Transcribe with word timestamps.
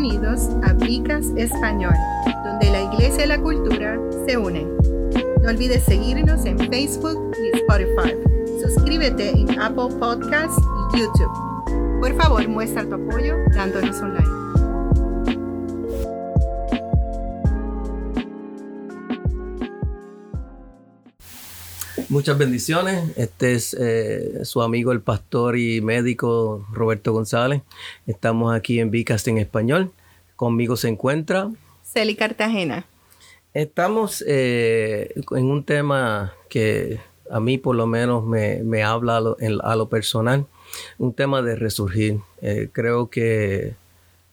Bienvenidos 0.00 0.50
a 0.62 0.74
Vicas 0.74 1.26
Español, 1.36 1.94
donde 2.44 2.70
la 2.70 2.82
iglesia 2.82 3.24
y 3.24 3.26
la 3.26 3.40
cultura 3.40 3.98
se 4.28 4.36
unen. 4.36 4.76
No 5.42 5.48
olvides 5.48 5.82
seguirnos 5.82 6.44
en 6.44 6.56
Facebook 6.56 7.32
y 7.42 7.56
Spotify. 7.56 8.14
Suscríbete 8.62 9.30
en 9.30 9.60
Apple 9.60 9.96
Podcasts 9.98 10.62
y 10.94 11.00
YouTube. 11.00 12.00
Por 12.00 12.16
favor, 12.16 12.46
muestra 12.46 12.88
tu 12.88 12.94
apoyo 12.94 13.34
dándonos 13.56 14.00
un 14.00 14.14
like. 14.14 14.38
Muchas 22.08 22.38
bendiciones. 22.38 23.12
Este 23.16 23.52
es 23.52 23.76
eh, 23.78 24.44
su 24.44 24.62
amigo 24.62 24.92
el 24.92 25.02
pastor 25.02 25.58
y 25.58 25.82
médico 25.82 26.66
Roberto 26.72 27.12
González. 27.12 27.60
Estamos 28.06 28.54
aquí 28.54 28.80
en 28.80 28.90
Vicast 28.90 29.28
en 29.28 29.36
español. 29.36 29.92
Conmigo 30.38 30.76
se 30.76 30.86
encuentra 30.86 31.50
Celi 31.82 32.14
Cartagena. 32.14 32.86
Estamos 33.54 34.22
eh, 34.24 35.12
en 35.32 35.46
un 35.46 35.64
tema 35.64 36.32
que 36.48 37.00
a 37.28 37.40
mí 37.40 37.58
por 37.58 37.74
lo 37.74 37.88
menos 37.88 38.24
me, 38.24 38.84
habla 38.84 39.16
a 39.16 39.74
lo, 39.74 39.88
personal, 39.88 40.46
un 40.96 41.12
tema 41.12 41.42
de 41.42 41.56
resurgir. 41.56 42.20
Eh, 42.40 42.68
creo 42.70 43.10
que 43.10 43.74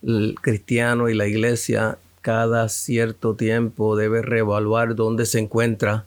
el 0.03 0.35
cristiano 0.39 1.09
y 1.09 1.15
la 1.15 1.25
iglesia 1.25 1.97
cada 2.21 2.69
cierto 2.69 3.33
tiempo 3.33 3.95
debe 3.95 4.21
reevaluar 4.21 4.93
dónde 4.93 5.25
se 5.25 5.39
encuentra 5.39 6.05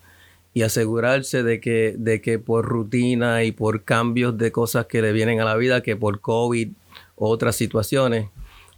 y 0.55 0.63
asegurarse 0.63 1.43
de 1.43 1.61
que, 1.61 1.97
de 1.99 2.21
que 2.21 2.39
por 2.39 2.67
rutina 2.67 3.43
y 3.43 3.51
por 3.51 3.83
cambios 3.83 4.39
de 4.39 4.53
cosas 4.53 4.87
que 4.87 5.03
le 5.03 5.11
vienen 5.13 5.41
a 5.41 5.45
la 5.45 5.57
vida, 5.57 5.83
que 5.83 5.97
por 5.97 6.21
COVID 6.21 6.69
o 7.17 7.29
otras 7.29 7.57
situaciones, 7.57 8.29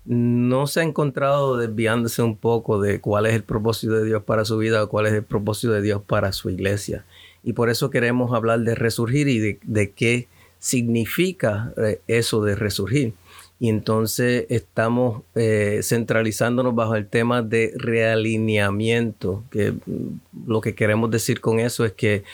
no 0.05 0.67
se 0.67 0.81
ha 0.81 0.83
encontrado 0.83 1.57
desviándose 1.57 2.23
un 2.23 2.37
poco 2.37 2.81
de 2.81 3.01
cuál 3.01 3.27
es 3.27 3.35
el 3.35 3.43
propósito 3.43 3.95
de 3.95 4.05
Dios 4.05 4.23
para 4.25 4.45
su 4.45 4.57
vida 4.59 4.83
o 4.83 4.89
cuál 4.89 5.07
es 5.07 5.13
el 5.13 5.23
propósito 5.23 5.73
de 5.73 5.83
Dios 5.83 6.03
para 6.07 6.33
su 6.33 6.51
iglesia. 6.51 7.05
Y 7.43 7.53
por 7.53 7.71
eso 7.71 7.91
queremos 7.91 8.35
hablar 8.35 8.61
de 8.61 8.75
resurgir 8.75 9.29
y 9.29 9.59
de, 9.63 9.91
qué 9.93 10.29
significa 10.59 11.73
eh, 11.77 12.01
eso 12.07 12.43
de 12.43 12.55
resurgir 12.55 13.15
y 13.61 13.69
entonces 13.69 14.47
estamos 14.49 15.23
eh, 15.35 15.81
centralizándonos 15.83 16.75
bajo 16.75 16.97
el 16.97 17.07
tema 17.07 17.43
de 17.43 17.73
realineamiento, 17.77 19.45
que 19.51 19.73
mm, 19.73 20.47
lo 20.47 20.63
que 20.63 20.75
queremos 20.75 21.11
decir 21.11 21.43
con 21.43 21.61
eso 21.61 21.85
es 21.85 21.93
que 21.93 22.25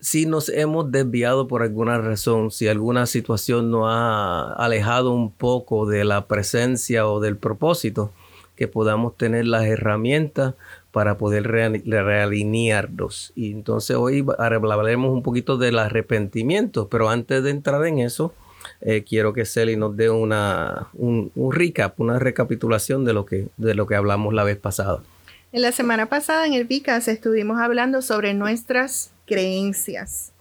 si 0.00 0.26
nos 0.26 0.48
hemos 0.48 0.90
desviado 0.90 1.46
por 1.46 1.62
alguna 1.62 1.98
razón, 1.98 2.50
si 2.50 2.68
alguna 2.68 3.06
situación 3.06 3.70
nos 3.70 3.84
ha 3.86 4.52
alejado 4.54 5.12
un 5.12 5.30
poco 5.30 5.86
de 5.86 6.04
la 6.04 6.26
presencia 6.26 7.06
o 7.06 7.20
del 7.20 7.36
propósito, 7.36 8.10
que 8.56 8.68
podamos 8.68 9.16
tener 9.16 9.46
las 9.46 9.64
herramientas 9.64 10.54
para 10.90 11.16
poder 11.16 11.44
realinearnos. 11.46 13.32
Y 13.34 13.52
entonces 13.52 13.96
hoy 13.96 14.24
hablaremos 14.38 15.12
un 15.12 15.22
poquito 15.22 15.56
del 15.56 15.78
arrepentimiento, 15.78 16.88
pero 16.88 17.08
antes 17.08 17.42
de 17.42 17.50
entrar 17.50 17.86
en 17.86 18.00
eso, 18.00 18.34
eh, 18.80 19.04
quiero 19.06 19.32
que 19.32 19.44
Celi 19.44 19.76
nos 19.76 19.96
dé 19.96 20.10
una, 20.10 20.88
un, 20.94 21.30
recap, 21.50 21.98
una 22.00 22.18
recapitulación 22.18 23.04
de 23.04 23.12
lo, 23.12 23.24
que, 23.24 23.48
de 23.56 23.74
lo 23.74 23.86
que 23.86 23.94
hablamos 23.94 24.34
la 24.34 24.44
vez 24.44 24.58
pasada. 24.58 25.00
En 25.52 25.62
la 25.62 25.72
semana 25.72 26.06
pasada 26.06 26.46
en 26.46 26.52
el 26.52 26.64
VICAS 26.64 27.08
estuvimos 27.08 27.60
hablando 27.60 28.02
sobre 28.02 28.34
nuestras 28.34 29.10
creencias. 29.30 30.32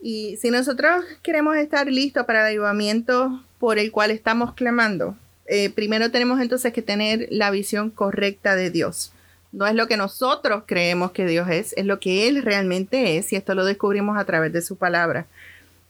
Y 0.00 0.36
si 0.38 0.50
nosotros 0.50 1.04
queremos 1.22 1.56
estar 1.56 1.86
listos 1.86 2.26
para 2.26 2.40
el 2.40 2.54
ayudamiento 2.54 3.44
por 3.60 3.78
el 3.78 3.92
cual 3.92 4.10
estamos 4.10 4.54
clamando, 4.54 5.16
eh, 5.46 5.70
primero 5.70 6.10
tenemos 6.10 6.40
entonces 6.40 6.72
que 6.72 6.82
tener 6.82 7.28
la 7.30 7.52
visión 7.52 7.90
correcta 7.90 8.56
de 8.56 8.70
Dios. 8.70 9.12
No 9.52 9.66
es 9.66 9.74
lo 9.74 9.86
que 9.86 9.96
nosotros 9.96 10.64
creemos 10.66 11.12
que 11.12 11.26
Dios 11.26 11.48
es, 11.48 11.72
es 11.76 11.86
lo 11.86 12.00
que 12.00 12.26
Él 12.26 12.42
realmente 12.42 13.16
es 13.16 13.32
y 13.32 13.36
esto 13.36 13.54
lo 13.54 13.64
descubrimos 13.64 14.18
a 14.18 14.24
través 14.24 14.52
de 14.52 14.62
su 14.62 14.76
palabra 14.76 15.26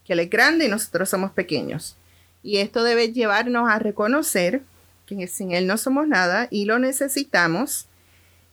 que 0.05 0.13
Él 0.13 0.21
es 0.21 0.31
grande 0.31 0.67
y 0.67 0.69
nosotros 0.69 1.09
somos 1.09 1.33
pequeños. 1.33 1.97
Y 2.43 2.59
esto 2.59 2.83
debe 2.83 3.13
llevarnos 3.13 3.71
a 3.71 3.79
reconocer 3.79 4.63
que 5.07 5.27
sin 5.27 5.53
Él 5.53 5.67
no 5.67 5.79
somos 5.79 6.07
nada 6.07 6.47
y 6.51 6.67
lo 6.67 6.79
necesitamos. 6.79 7.87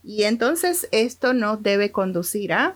Y 0.02 0.24
entonces 0.24 0.88
esto 0.92 1.34
nos 1.34 1.62
debe 1.62 1.92
conducir 1.92 2.52
a 2.52 2.74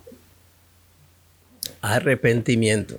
arrepentimiento. 1.83 2.99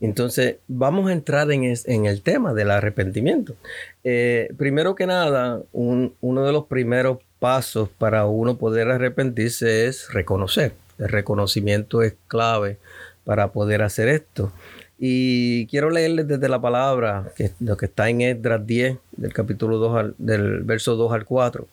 Entonces, 0.00 0.56
vamos 0.68 1.08
a 1.08 1.12
entrar 1.12 1.50
en, 1.50 1.64
el 1.64 2.20
tema 2.22 2.52
del 2.52 2.70
arrepentimiento. 2.70 3.56
Eh, 4.02 4.52
primero 4.58 4.94
que 4.94 5.06
nada, 5.06 5.62
uno 5.72 6.44
de 6.44 6.52
los 6.52 6.66
primeros 6.66 7.18
pasos 7.38 7.88
para 7.98 8.26
uno 8.26 8.58
poder 8.58 8.90
arrepentirse 8.90 9.86
es 9.86 10.12
reconocer. 10.12 10.72
El 10.98 11.08
reconocimiento 11.08 12.02
es 12.02 12.14
clave 12.28 12.78
para 13.24 13.52
poder 13.52 13.82
hacer 13.82 14.08
esto. 14.08 14.52
Y 14.98 15.66
quiero 15.66 15.90
leerles 15.90 16.28
desde 16.28 16.48
la 16.48 16.60
palabra, 16.60 17.32
que, 17.36 17.50
lo 17.60 17.76
que 17.76 17.86
está 17.86 18.08
en 18.08 18.20
Esdras 18.20 18.66
10, 18.66 18.96
del 19.16 19.32
capítulo 19.32 19.78
2, 19.78 20.14
del 20.18 20.62
verso 20.62 20.96
2 20.96 21.12
al 21.12 21.24
4. 21.24 21.66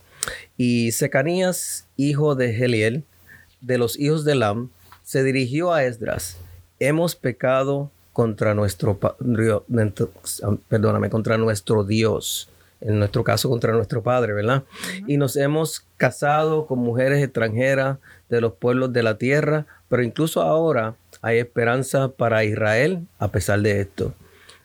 Y 0.58 0.92
Secanías, 0.92 1.88
hijo 1.98 2.36
de 2.36 2.54
Geliel, 2.54 3.04
de 3.62 3.78
los 3.78 4.00
hijos 4.00 4.26
de 4.26 4.36
Lam, 4.36 4.70
se 5.04 5.24
dirigió 5.24 5.74
a 5.74 5.84
Esdras. 5.84 6.38
Hemos 6.80 7.16
pecado 7.16 7.92
contra 8.14 8.54
nuestro, 8.54 9.00
perdóname, 10.68 11.10
contra 11.10 11.38
nuestro 11.38 11.84
Dios, 11.84 12.50
en 12.82 13.00
nuestro 13.00 13.24
caso 13.24 13.50
contra 13.50 13.74
nuestro 13.74 14.02
Padre, 14.02 14.34
¿verdad? 14.34 14.64
Y 15.08 15.18
nos 15.18 15.36
hemos 15.36 15.86
casado 15.98 16.66
con 16.66 16.80
mujeres 16.80 17.24
extranjeras 17.24 18.00
de 18.30 18.42
los 18.42 18.54
pueblos 18.54 18.92
de 18.92 19.04
la 19.04 19.18
tierra, 19.18 19.66
pero 19.88 20.04
incluso 20.04 20.42
ahora 20.42 20.96
hay 21.22 21.38
esperanza 21.38 22.10
para 22.10 22.44
Israel 22.44 23.06
a 23.20 23.30
pesar 23.30 23.62
de 23.62 23.82
esto. 23.82 24.14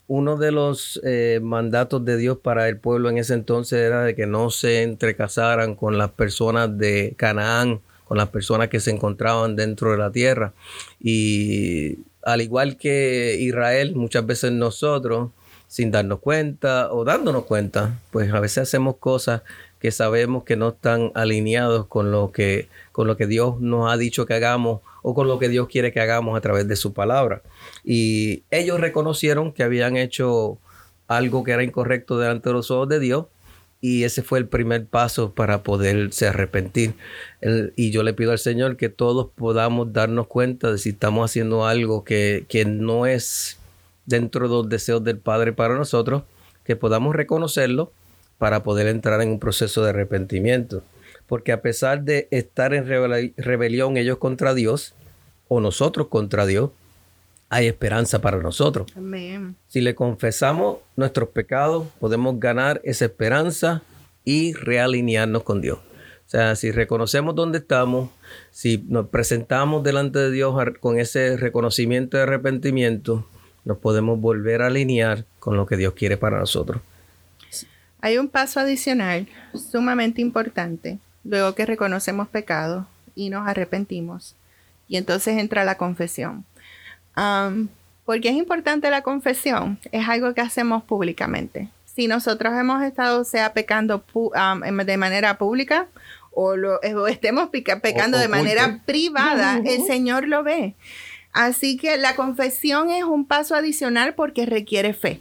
Uno 0.09 0.37
de 0.37 0.53
los 0.53 1.01
eh, 1.05 1.41
mandatos 1.43 2.05
de 2.05 2.17
Dios 2.17 2.39
para 2.39 2.69
el 2.69 2.79
pueblo 2.79 3.11
en 3.11 3.19
ese 3.19 3.35
entonces 3.35 3.81
era 3.81 4.03
de 4.05 4.15
que 4.15 4.27
no 4.27 4.51
se 4.51 4.83
entrecasaran 4.83 5.75
con 5.75 5.99
las 5.99 6.11
personas 6.11 6.79
de 6.79 7.15
Canaán, 7.17 7.81
con 8.07 8.19
las 8.19 8.29
personas 8.29 8.69
que 8.69 8.81
se 8.81 8.91
encontraban 8.91 9.57
dentro 9.57 9.93
de 9.93 9.99
la 9.99 10.11
tierra. 10.11 10.53
Y 11.01 11.99
al 12.23 12.41
igual 12.41 12.77
que 12.77 13.37
Israel, 13.39 13.95
muchas 13.95 14.25
veces 14.27 14.53
nosotros, 14.53 15.31
sin 15.69 15.91
darnos 15.91 16.21
cuenta 16.21 16.93
o 16.93 17.05
dándonos 17.05 17.45
cuenta, 17.45 18.01
pues 18.11 18.33
a 18.33 18.41
veces 18.41 18.59
hacemos 18.59 18.97
cosas 18.97 19.43
que 19.79 19.91
sabemos 19.91 20.45
que 20.45 20.57
no 20.57 20.69
están 20.69 21.13
alineados 21.15 21.87
con 21.87 22.11
lo 22.11 22.33
que, 22.33 22.69
con 22.93 23.07
lo 23.07 23.17
que 23.17 23.27
Dios 23.27 23.61
nos 23.61 23.93
ha 23.93 23.97
dicho 23.97 24.25
que 24.25 24.35
hagamos 24.35 24.81
o 25.03 25.15
con 25.15 25.29
lo 25.29 25.39
que 25.39 25.49
Dios 25.49 25.69
quiere 25.69 25.93
que 25.93 26.01
hagamos 26.01 26.37
a 26.37 26.41
través 26.41 26.67
de 26.67 26.77
su 26.77 26.93
palabra. 26.93 27.43
Y 27.85 28.45
ellos 28.51 28.81
reconocieron 28.81 29.53
que 29.53 29.63
habían 29.63 29.97
hecho 29.97 30.59
algo 31.09 31.45
que 31.45 31.53
era 31.53 31.63
incorrecto 31.63 32.19
delante 32.19 32.49
de 32.49 32.55
los 32.55 32.71
ojos 32.71 32.89
de 32.89 33.01
Dios 33.01 33.27
y 33.81 34.05
ese 34.05 34.23
fue 34.23 34.39
el 34.39 34.47
primer 34.47 34.87
paso 34.87 35.33
para 35.33 35.63
poderse 35.63 36.27
arrepentir. 36.27 36.95
y 37.77 37.91
yo 37.91 38.03
le 38.03 38.15
pido 38.15 38.33
al 38.33 38.39
Señor 38.39 38.77
que 38.77 38.89
todos 38.89 39.29
podamos 39.35 39.93
darnos 39.93 40.27
cuenta 40.27 40.73
de 40.73 40.79
si 40.79 40.91
estamos 40.91 41.31
haciendo 41.31 41.67
algo 41.67 42.05
que, 42.05 42.47
que 42.49 42.65
no 42.65 43.07
es 43.07 43.59
dentro 44.07 44.49
de 44.49 44.55
los 44.55 44.69
deseos 44.69 45.05
del 45.05 45.19
Padre 45.19 45.53
para 45.53 45.77
nosotros, 45.77 46.23
que 46.65 46.77
podamos 46.77 47.15
reconocerlo 47.15 47.93
para 48.39 48.63
poder 48.63 48.87
entrar 48.87 49.21
en 49.23 49.31
un 49.31 49.39
proceso 49.39 49.83
de 49.83 49.91
arrepentimiento 49.91 50.83
porque 51.27 51.53
a 51.53 51.61
pesar 51.61 52.03
de 52.03 52.29
estar 52.31 52.73
en 52.73 52.87
rebelión 53.37 53.97
ellos 53.97 54.19
contra 54.19 54.55
Dios 54.55 54.95
o 55.49 55.61
nosotros 55.61 56.09
contra 56.09 56.47
Dios, 56.47 56.71
hay 57.49 57.67
esperanza 57.67 58.21
para 58.21 58.39
nosotros. 58.39 58.87
Si 59.69 59.81
le 59.81 59.95
confesamos 59.95 60.79
nuestros 60.97 61.29
pecados, 61.31 61.87
podemos 62.01 62.41
ganar 62.41 62.81
esa 62.85 63.05
esperanza 63.05 63.83
y 64.25 64.53
realinearnos 64.55 65.43
con 65.43 65.61
Dios. 65.61 65.79
O 65.79 66.29
sea, 66.29 66.57
si 66.57 66.73
reconocemos 66.73 67.37
dónde 67.37 67.59
estamos, 67.59 68.11
si 68.51 68.85
nos 68.89 69.09
presentamos 69.09 69.85
delante 69.85 70.19
de 70.19 70.33
Dios 70.33 70.57
con 70.81 70.99
ese 70.99 71.37
reconocimiento 71.37 72.17
de 72.17 72.25
arrepentimiento, 72.25 73.29
nos 73.65 73.79
podemos 73.79 74.21
volver 74.21 74.63
a 74.63 74.67
alinear 74.67 75.25
con 75.39 75.57
lo 75.57 75.67
que 75.67 75.77
Dios 75.77 75.95
quiere 75.95 76.17
para 76.17 76.39
nosotros. 76.41 76.83
Hay 78.01 78.19
un 78.19 78.29
paso 78.29 78.61
adicional 78.61 79.29
sumamente 79.55 80.21
importante 80.21 80.99
luego 81.25 81.55
que 81.55 81.67
reconocemos 81.67 82.29
pecado 82.29 82.87
y 83.15 83.31
nos 83.31 83.47
arrepentimos. 83.47 84.35
Y 84.89 84.97
entonces 84.97 85.39
entra 85.39 85.65
la 85.65 85.77
confesión. 85.77 86.45
Porque 88.05 88.29
es 88.29 88.35
importante 88.35 88.91
la 88.91 89.03
confesión? 89.03 89.79
Es 89.91 90.09
algo 90.09 90.35
que 90.35 90.41
hacemos 90.41 90.85
públicamente. 90.85 91.69
Si 91.85 92.09
nosotros 92.09 92.53
hemos 92.55 92.83
estado, 92.83 93.25
sea 93.25 93.53
pecando 93.53 94.05
de 94.85 94.97
manera 94.97 95.39
pública 95.39 95.89
o, 96.33 96.57
lo, 96.57 96.81
estemos 97.09 97.49
pecando 97.49 98.19
de 98.19 98.29
manera 98.29 98.81
privada, 98.85 99.61
el 99.65 99.83
Señor 99.83 100.29
lo 100.29 100.43
ve. 100.43 100.75
Así 101.33 101.77
que 101.77 101.97
la 101.97 102.17
confesión 102.17 102.91
es 102.91 103.05
un 103.05 103.27
paso 103.27 103.55
adicional 103.55 104.15
porque 104.15 104.47
requiere 104.47 104.95
fe. 104.95 105.21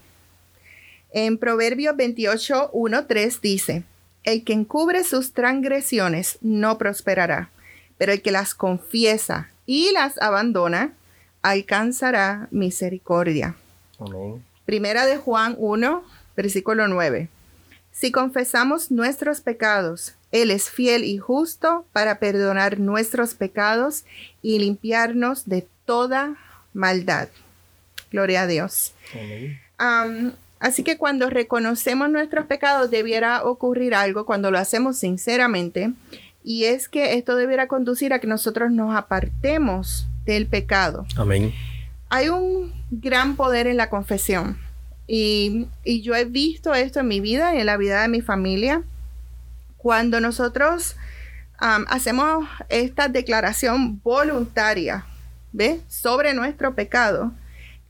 En 1.12 1.38
Proverbios 1.38 1.96
28, 1.96 2.72
1, 2.74 3.06
3 3.06 3.42
dice, 3.42 3.84
El 4.24 4.44
que 4.44 4.54
encubre 4.54 5.04
sus 5.04 5.34
transgresiones 5.34 6.38
no 6.42 6.78
prosperará, 6.78 7.50
pero 7.98 8.12
el 8.12 8.22
que 8.22 8.32
las 8.32 8.54
confiesa 8.54 9.50
y 9.66 9.92
las 9.94 10.22
abandona 10.22 10.94
alcanzará 11.46 12.48
misericordia. 12.50 13.56
Primera 14.66 15.06
de 15.06 15.18
Juan 15.18 15.56
1, 15.60 16.04
versículo 16.36 16.88
9. 16.88 17.30
Si 17.92 18.12
confesamos 18.12 18.90
nuestros 18.90 19.42
pecados, 19.42 20.16
Él 20.32 20.50
es 20.50 20.72
fiel 20.72 21.04
y 21.04 21.20
justo 21.20 21.86
para 21.94 22.18
perdonar 22.18 22.80
nuestros 22.80 23.36
pecados 23.36 24.06
y 24.42 24.58
limpiarnos 24.58 25.46
de 25.46 25.68
toda 25.86 26.36
maldad. 26.74 27.30
Gloria 28.10 28.42
a 28.42 28.48
Dios. 28.48 28.96
así 30.60 30.84
que 30.84 30.98
cuando 30.98 31.30
reconocemos 31.30 32.10
nuestros 32.10 32.48
pecados 32.48 32.90
debiera 32.90 33.44
ocurrir 33.44 33.94
algo 33.94 34.26
cuando 34.26 34.50
lo 34.50 34.58
hacemos 34.58 34.98
sinceramente 34.98 35.94
y 36.44 36.64
es 36.66 36.90
que 36.90 37.14
esto 37.14 37.36
debiera 37.36 37.68
conducir 37.68 38.14
a 38.14 38.20
que 38.20 38.28
nosotros 38.28 38.72
nos 38.72 38.96
apartemos 38.96 40.08
del 40.26 40.48
pecado. 40.48 41.06
Amén. 41.16 41.54
Hay 42.10 42.30
un 42.30 42.74
gran 42.92 43.36
poder 43.36 43.68
en 43.68 43.78
la 43.78 43.90
confesión. 43.90 44.58
Y, 45.08 45.68
yo 45.86 46.16
he 46.16 46.26
visto 46.26 46.74
esto 46.74 47.00
en 47.00 47.08
mi 47.08 47.20
vida 47.20 47.56
y 47.56 47.60
en 47.60 47.66
la 47.66 47.78
vida 47.78 48.02
de 48.02 48.08
mi 48.08 48.22
familia. 48.22 48.84
Cuando 49.78 50.20
nosotros 50.20 50.96
hacemos 51.58 52.48
esta 52.70 53.08
declaración 53.08 54.02
voluntaria, 54.04 55.06
¿ve? 55.54 55.80
Sobre 55.88 56.34
nuestro 56.34 56.76
pecado, 56.76 57.32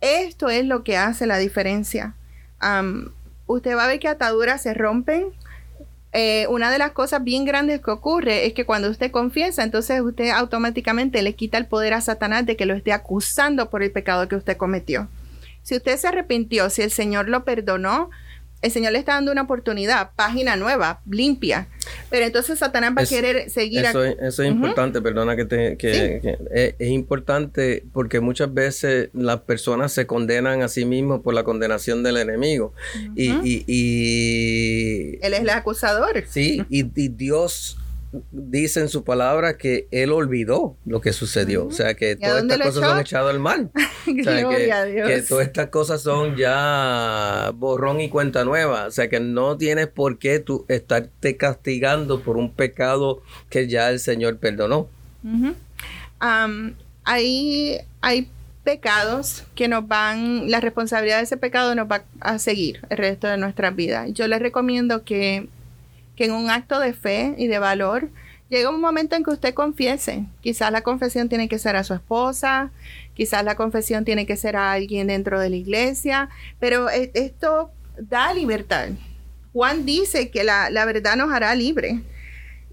esto 0.02 0.50
es 0.50 0.66
lo 0.66 0.84
que 0.84 0.98
hace 0.98 1.26
la 1.26 1.38
diferencia. 1.38 2.16
usted 3.48 3.76
va 3.76 3.86
a 3.86 3.88
ver 3.88 4.00
que 4.00 4.08
ataduras 4.08 4.62
se 4.62 4.74
rompen. 4.74 5.28
Eh, 6.18 6.48
una 6.48 6.72
de 6.72 6.78
las 6.78 6.94
cosas 6.94 7.26
bien 7.26 7.44
grandes 7.44 7.82
que 7.82 7.92
ocurre 7.92 8.46
es 8.46 8.54
que 8.54 8.66
cuando 8.66 8.90
usted 8.90 9.12
confiesa, 9.12 9.64
entonces 9.64 10.00
usted 10.00 10.30
automáticamente 10.30 11.22
le 11.22 11.36
quita 11.36 11.58
el 11.58 11.66
poder 11.66 11.94
a 11.94 12.00
Satanás 12.00 12.46
de 12.46 12.56
que 12.56 12.66
lo 12.66 12.74
esté 12.74 12.94
acusando 12.94 13.70
por 13.70 13.84
el 13.84 13.92
pecado 13.92 14.30
que 14.30 14.38
usted 14.38 14.56
cometió. 14.56 15.10
Si 15.62 15.76
usted 15.76 15.98
se 15.98 16.08
arrepintió, 16.08 16.70
si 16.70 16.84
el 16.84 16.92
Señor 16.92 17.28
lo 17.28 17.44
perdonó, 17.44 18.12
el 18.66 18.72
Señor 18.72 18.94
le 18.94 19.00
está 19.00 19.14
dando 19.14 19.32
una 19.32 19.44
oportunidad, 19.44 20.10
página 20.16 20.56
nueva, 20.56 21.02
limpia. 21.08 21.68
Pero 22.10 22.26
entonces 22.26 22.58
Satanás 22.58 22.94
va 22.98 23.04
a 23.04 23.06
querer 23.06 23.48
seguir. 23.52 23.86
Eso, 23.86 24.04
eso 24.04 24.42
es 24.42 24.50
importante, 24.50 25.02
perdona 25.04 25.36
que 25.36 25.46
te. 25.46 25.78
Que, 25.78 26.76
es, 26.80 26.90
importante 26.90 27.84
porque 27.94 28.22
muchas 28.22 28.52
veces 28.52 29.10
las 29.14 29.42
personas 29.42 29.92
se 29.92 30.08
condenan 30.08 30.64
a 30.64 30.68
sí 30.68 30.84
mismos 30.84 31.22
por 31.22 31.36
la 31.36 31.44
condenación 31.44 32.02
del 32.02 32.18
enemigo. 32.18 32.74
y, 33.16 33.64
y, 33.68 35.20
Él 35.22 35.34
es 35.36 35.42
el 35.42 35.50
acusador. 35.50 36.24
Sí, 36.28 36.66
y, 36.68 36.86
y 37.00 37.10
Dios 37.10 37.78
dice 38.32 38.80
en 38.80 38.90
su 38.90 39.04
palabra 39.04 39.58
que 39.58 39.88
él 39.92 40.12
olvidó 40.12 40.76
lo 40.86 41.02
que 41.02 41.14
sucedió. 41.14 41.68
O 41.68 41.72
sea, 41.72 41.94
que 41.94 42.16
todas 42.16 42.44
estas 42.44 42.60
cosas 42.60 42.84
son 42.84 43.00
echadas 43.00 43.34
al 43.34 43.40
mal. 43.40 43.72
o 43.76 44.24
sea, 44.24 44.50
que, 44.50 45.22
todas 45.28 45.48
estas 45.48 45.68
cosas 45.68 46.02
son 46.02 46.36
ya 46.36 47.52
borrón 47.56 48.02
y 48.02 48.10
cuenta 48.10 48.46
nueva. 48.46 48.86
O 48.86 48.92
sea, 48.92 49.10
que 49.10 49.20
no 49.20 49.58
tienes 49.58 49.88
por 49.88 50.18
qué 50.18 50.40
tú 50.40 50.66
estarte 50.68 51.38
castigando 51.38 52.22
por 52.22 52.38
un 52.38 52.54
pecado 52.54 53.22
que 53.50 53.68
ya 53.68 53.90
el 53.90 54.00
Señor 54.00 54.38
perdonó. 54.38 54.90
ahí 57.04 57.78
hay 58.02 58.30
pecados 58.64 59.44
que 59.54 59.68
nos 59.68 59.88
van, 59.88 60.50
la 60.50 60.60
responsabilidad 60.60 61.18
de 61.18 61.24
ese 61.24 61.38
pecado 61.38 61.76
nos 61.76 61.90
va 61.90 62.04
a 62.20 62.40
seguir 62.40 62.82
el 62.90 62.98
resto 62.98 63.28
de 63.28 63.38
nuestras 63.38 63.76
vidas. 63.76 64.12
Yo 64.12 64.28
les 64.28 64.42
recomiendo 64.42 65.06
que 65.06 65.48
que 66.16 66.26
en 66.26 66.32
un 66.32 66.50
acto 66.50 66.80
de 66.80 66.94
fe 66.94 67.36
y 67.38 67.48
de 67.48 67.60
valor 67.60 68.10
llega 68.50 68.70
un 68.70 68.82
momento 68.82 69.16
en 69.16 69.24
que 69.24 69.32
usted 69.32 69.54
confiese. 69.54 70.26
Quizás 70.42 70.72
la 70.72 70.82
confesión 70.82 71.30
tiene 71.30 71.50
que 71.50 71.60
ser 71.60 71.76
a 71.76 71.84
su 71.84 71.94
esposa, 71.94 72.72
quizás 73.14 73.44
la 73.44 73.56
confesión 73.56 74.06
tiene 74.06 74.26
que 74.26 74.38
ser 74.38 74.56
a 74.56 74.72
alguien 74.72 75.08
dentro 75.08 75.40
de 75.40 75.50
la 75.50 75.56
iglesia, 75.56 76.30
pero 76.60 76.90
e, 76.90 77.12
esto 77.14 77.72
da 77.98 78.34
libertad. 78.34 78.90
Juan 79.54 79.86
dice 79.86 80.30
que 80.30 80.44
la, 80.44 80.70
verdad 80.86 81.16
nos 81.16 81.32
hará 81.32 81.56
libre. 81.56 82.02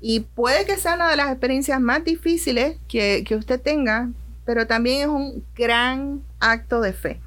Y 0.00 0.20
puede 0.20 0.64
que 0.64 0.76
sea 0.76 0.96
una 0.96 1.10
de 1.10 1.16
las 1.16 1.30
experiencias 1.30 1.80
más 1.80 2.04
difíciles 2.04 2.76
que, 2.88 3.22
que 3.24 3.36
usted 3.36 3.60
tenga, 3.60 4.10
pero 4.44 4.66
también 4.66 5.02
es 5.02 5.06
un 5.06 5.44
gran 5.54 6.22
acto 6.40 6.80
de 6.80 6.92
fe. 6.92 7.20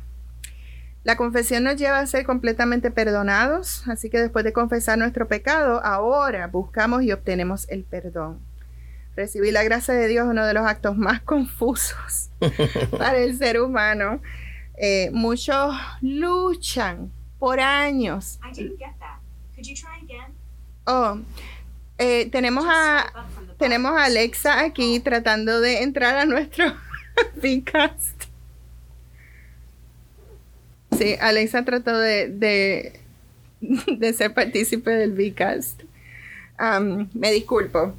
La 1.06 1.18
confesión 1.18 1.64
nos 1.64 1.76
lleva 1.76 2.00
a 2.00 2.08
ser 2.08 2.26
completamente 2.26 2.90
perdonados, 2.90 3.88
así 3.88 4.10
que 4.10 4.20
después 4.20 4.44
de 4.44 4.54
confesar 4.54 4.98
nuestro 4.98 5.28
pecado, 5.28 5.80
ahora 5.86 6.48
buscamos 6.48 7.04
y 7.04 7.12
obtenemos 7.12 7.70
el 7.70 7.84
perdón. 7.84 8.40
Recibir 9.16 9.54
la 9.54 9.64
gracia 9.64 9.94
de 9.94 10.08
Dios 10.08 10.26
es 10.26 10.32
uno 10.32 10.44
de 10.48 10.56
los 10.56 10.66
actos 10.66 10.98
más 10.98 11.22
confusos 11.24 12.32
para 12.98 13.20
el 13.20 13.38
ser 13.38 13.62
humano. 13.62 14.20
Eh, 14.78 15.12
muchos 15.14 15.76
luchan 16.02 17.12
por 17.38 17.60
años. 17.60 18.40
Oh, 20.86 21.20
eh, 22.00 22.30
tenemos 22.32 22.66
a 22.68 23.06
tenemos 23.60 23.92
a 23.92 24.06
Alexa 24.06 24.60
aquí 24.60 25.00
tratando 25.00 25.62
de 25.62 25.84
entrar 25.84 26.18
a 26.18 26.26
nuestro 26.26 26.66
podcast. 27.36 28.25
Sí, 30.98 31.16
Alexa 31.20 31.64
trató 31.66 31.98
de, 31.98 32.30
de, 32.30 34.14
ser 34.14 34.34
partícipe 34.34 34.92
del 34.92 35.12
VCast. 35.12 35.82
me 37.14 37.32
disculpo. 37.32 37.94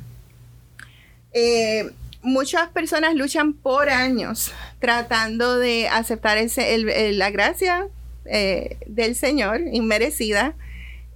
Eh, 1.32 1.90
muchas 2.22 2.68
personas 2.70 3.14
luchan 3.14 3.52
por 3.52 3.90
años 3.90 4.52
tratando 4.80 5.58
de 5.58 5.88
aceptar 5.88 6.38
ese, 6.38 7.12
la 7.12 7.30
gracia 7.30 7.88
eh, 8.24 8.78
del 8.86 9.14
Señor 9.14 9.60
inmerecida 9.72 10.54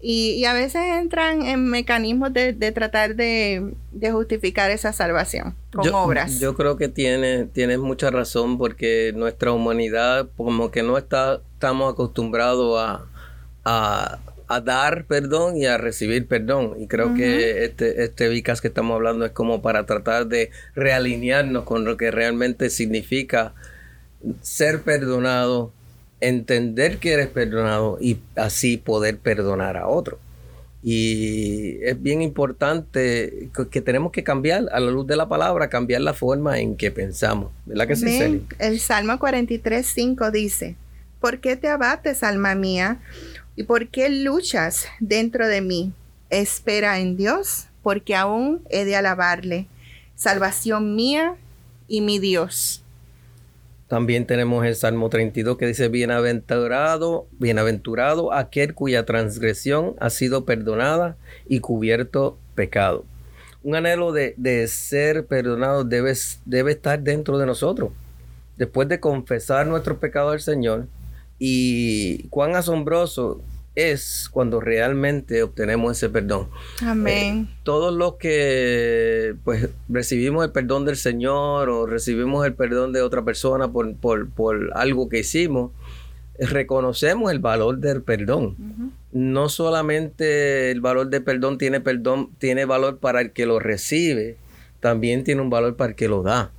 y, 0.03 0.45
a 0.47 0.55
veces 0.55 0.83
entran 0.99 1.43
en 1.43 1.69
mecanismos 1.69 2.33
de, 2.33 2.55
tratar 2.73 3.17
de, 3.17 3.75
justificar 4.11 4.71
esa 4.71 4.93
salvación 4.93 5.55
con 5.73 5.93
obras. 5.93 6.41
Yo 6.41 6.55
creo 6.55 6.77
que 6.77 6.89
tiene, 6.89 7.45
tienes 7.45 7.79
mucha 7.79 8.11
razón 8.11 8.57
porque 8.57 9.13
nuestra 9.15 9.53
humanidad 9.53 10.29
como 10.37 10.71
que 10.71 10.83
no 10.83 10.97
está, 10.97 11.43
estamos 11.55 11.93
acostumbrados 11.93 12.81
a, 12.81 13.05
a, 13.65 14.61
dar 14.63 15.05
perdón 15.05 15.57
y 15.57 15.67
a 15.67 15.77
recibir 15.77 16.27
perdón. 16.27 16.77
Y 16.79 16.87
creo 16.87 17.15
que 17.15 17.65
este, 17.65 18.03
este 18.03 18.29
vicas 18.29 18.61
que 18.61 18.69
estamos 18.69 18.95
hablando 18.95 19.27
es 19.27 19.33
como 19.33 19.61
para 19.61 19.85
tratar 19.87 20.27
de 20.27 20.51
realinearnos 20.75 21.65
con 21.65 21.85
lo 21.85 21.97
que 21.97 22.11
realmente 22.11 22.71
significa 22.71 23.55
ser 24.41 24.83
perdonado 24.83 25.73
entender 26.21 26.99
que 26.99 27.13
eres 27.13 27.29
perdonado 27.29 27.99
y 28.01 28.19
así 28.37 28.77
poder 28.77 29.19
perdonar 29.19 29.77
a 29.77 29.89
otro. 29.89 30.19
Y 30.83 31.77
es 31.83 32.01
bien 32.03 32.23
importante 32.23 33.51
que 33.71 33.81
tenemos 33.83 34.13
que 34.13 34.25
cambiar 34.25 34.67
a 34.73 34.81
la 34.81 34.91
luz 34.91 35.07
de 35.07 35.17
la 35.17 35.29
palabra, 35.29 35.69
cambiar 35.69 36.01
la 36.01 36.15
forma 36.15 36.59
en 36.59 36.77
que 36.77 36.91
pensamos. 36.91 37.53
¿Verdad 37.67 37.87
que 37.87 37.97
sí, 37.97 38.47
El 38.59 38.81
Salmo 38.81 39.19
43, 39.19 39.87
5 39.87 40.31
dice, 40.31 40.77
¿por 41.21 41.41
qué 41.41 41.57
te 41.57 41.69
abates, 41.69 42.23
alma 42.23 42.55
mía? 42.55 42.99
¿Y 43.57 43.65
por 43.65 43.89
qué 43.89 44.09
luchas 44.09 44.87
dentro 45.01 45.49
de 45.49 45.61
mí? 45.61 45.93
Espera 46.31 46.99
en 46.99 47.17
Dios, 47.17 47.67
porque 47.83 48.15
aún 48.15 48.63
he 48.71 48.87
de 48.87 48.97
alabarle. 48.97 49.67
Salvación 50.15 50.97
mía 50.97 51.35
y 51.89 52.01
mi 52.01 52.19
Dios. 52.19 52.83
También 53.91 54.25
tenemos 54.25 54.65
el 54.65 54.77
Salmo 54.77 55.09
32 55.09 55.59
que 55.59 55.67
dice, 55.67 55.89
bienaventurado, 55.89 57.27
bienaventurado 57.41 58.33
aquel 58.33 58.73
cuya 58.73 59.05
transgresión 59.05 59.97
ha 59.99 60.11
sido 60.11 60.45
perdonada 60.45 61.17
y 61.49 61.59
cubierto 61.59 62.39
pecado. 62.55 63.05
Un 63.65 63.75
anhelo 63.75 64.13
de, 64.13 64.69
ser 64.69 65.27
perdonado 65.27 65.83
debe, 65.83 66.13
debe 66.45 66.71
estar 66.71 67.01
dentro 67.01 67.37
de 67.37 67.47
nosotros. 67.47 67.91
Después 68.57 68.89
de 68.89 69.01
confesar 69.01 69.67
nuestro 69.67 69.99
pecado 69.99 70.31
al 70.31 70.41
Señor, 70.41 70.87
y 71.41 72.29
cuán 72.29 72.55
asombroso 72.55 73.43
es 73.81 74.29
cuando 74.31 74.61
realmente 74.61 75.43
obtenemos 75.43 75.97
ese 75.97 76.09
perdón. 76.09 76.49
Amén. 76.83 77.49
Eh, 77.51 77.61
todos 77.63 77.95
los 77.95 78.17
que 78.17 79.35
pues 79.45 79.69
recibimos 79.89 80.45
el 80.45 80.53
perdón 80.53 80.85
del 80.85 80.97
Señor 80.97 81.69
o 81.69 81.87
recibimos 81.87 82.47
el 82.47 82.55
perdón 82.55 82.93
de 82.93 83.03
otra 83.03 83.25
persona 83.25 83.71
por, 83.71 83.95
por, 83.97 84.71
algo 84.75 85.09
que 85.09 85.21
hicimos, 85.21 85.73
reconocemos 86.39 87.31
el 87.31 87.39
valor 87.39 87.79
del 87.79 88.03
perdón. 88.03 88.93
No 89.13 89.49
solamente 89.49 90.71
el 90.71 90.81
valor 90.81 91.11
del 91.11 91.23
perdón 91.23 91.59
tiene 91.59 91.81
perdón, 91.81 92.31
tiene 92.39 92.65
valor 92.65 92.99
para 92.99 93.21
el 93.21 93.33
que 93.33 93.47
lo 93.47 93.59
recibe, 93.59 94.37
también 94.81 95.25
tiene 95.25 95.43
un 95.43 95.51
valor 95.51 95.77
para 95.77 95.91
el 95.91 95.97
que 95.97 96.09
lo 96.09 96.23
da. 96.23 96.53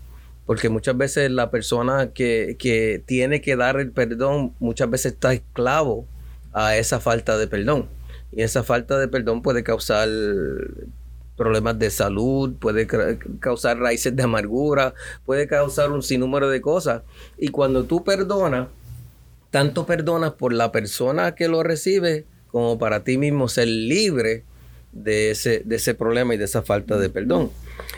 Porque 0.45 0.69
muchas 0.69 0.97
veces 0.97 1.31
la 1.31 1.49
persona 1.49 2.11
que, 2.13 2.57
que 2.59 3.01
tiene 3.05 3.41
que 3.41 3.55
dar 3.55 3.79
el 3.79 3.91
perdón, 3.91 4.53
muchas 4.59 4.89
veces 4.89 5.13
está 5.13 5.33
esclavo 5.33 6.07
a 6.53 6.77
esa 6.77 6.99
falta 6.99 7.37
de 7.37 7.47
perdón. 7.47 7.89
Y 8.31 8.43
esa 8.43 8.63
falta 8.63 8.97
de 8.97 9.07
perdón 9.07 9.41
puede 9.41 9.63
causar 9.63 10.07
problemas 11.35 11.79
de 11.79 11.89
salud, 11.89 12.53
puede 12.59 12.87
causar 13.39 13.79
raíces 13.79 14.15
de 14.15 14.23
amargura, 14.23 14.93
puede 15.25 15.47
causar 15.47 15.91
un 15.91 16.03
sinnúmero 16.03 16.49
de 16.49 16.61
cosas. 16.61 17.01
Y 17.37 17.49
cuando 17.49 17.85
tú 17.85 18.03
perdonas, 18.03 18.67
tanto 19.49 19.85
perdonas 19.85 20.33
por 20.33 20.53
la 20.53 20.71
persona 20.71 21.35
que 21.35 21.47
lo 21.47 21.63
recibe 21.63 22.25
como 22.51 22.77
para 22.77 23.03
ti 23.03 23.17
mismo 23.17 23.47
ser 23.47 23.67
libre 23.67 24.43
de 24.91 25.31
ese, 25.31 25.61
de 25.65 25.77
ese 25.77 25.95
problema 25.95 26.35
y 26.35 26.37
de 26.37 26.45
esa 26.45 26.61
falta 26.61 26.97
de 26.97 27.09
perdón. 27.09 27.49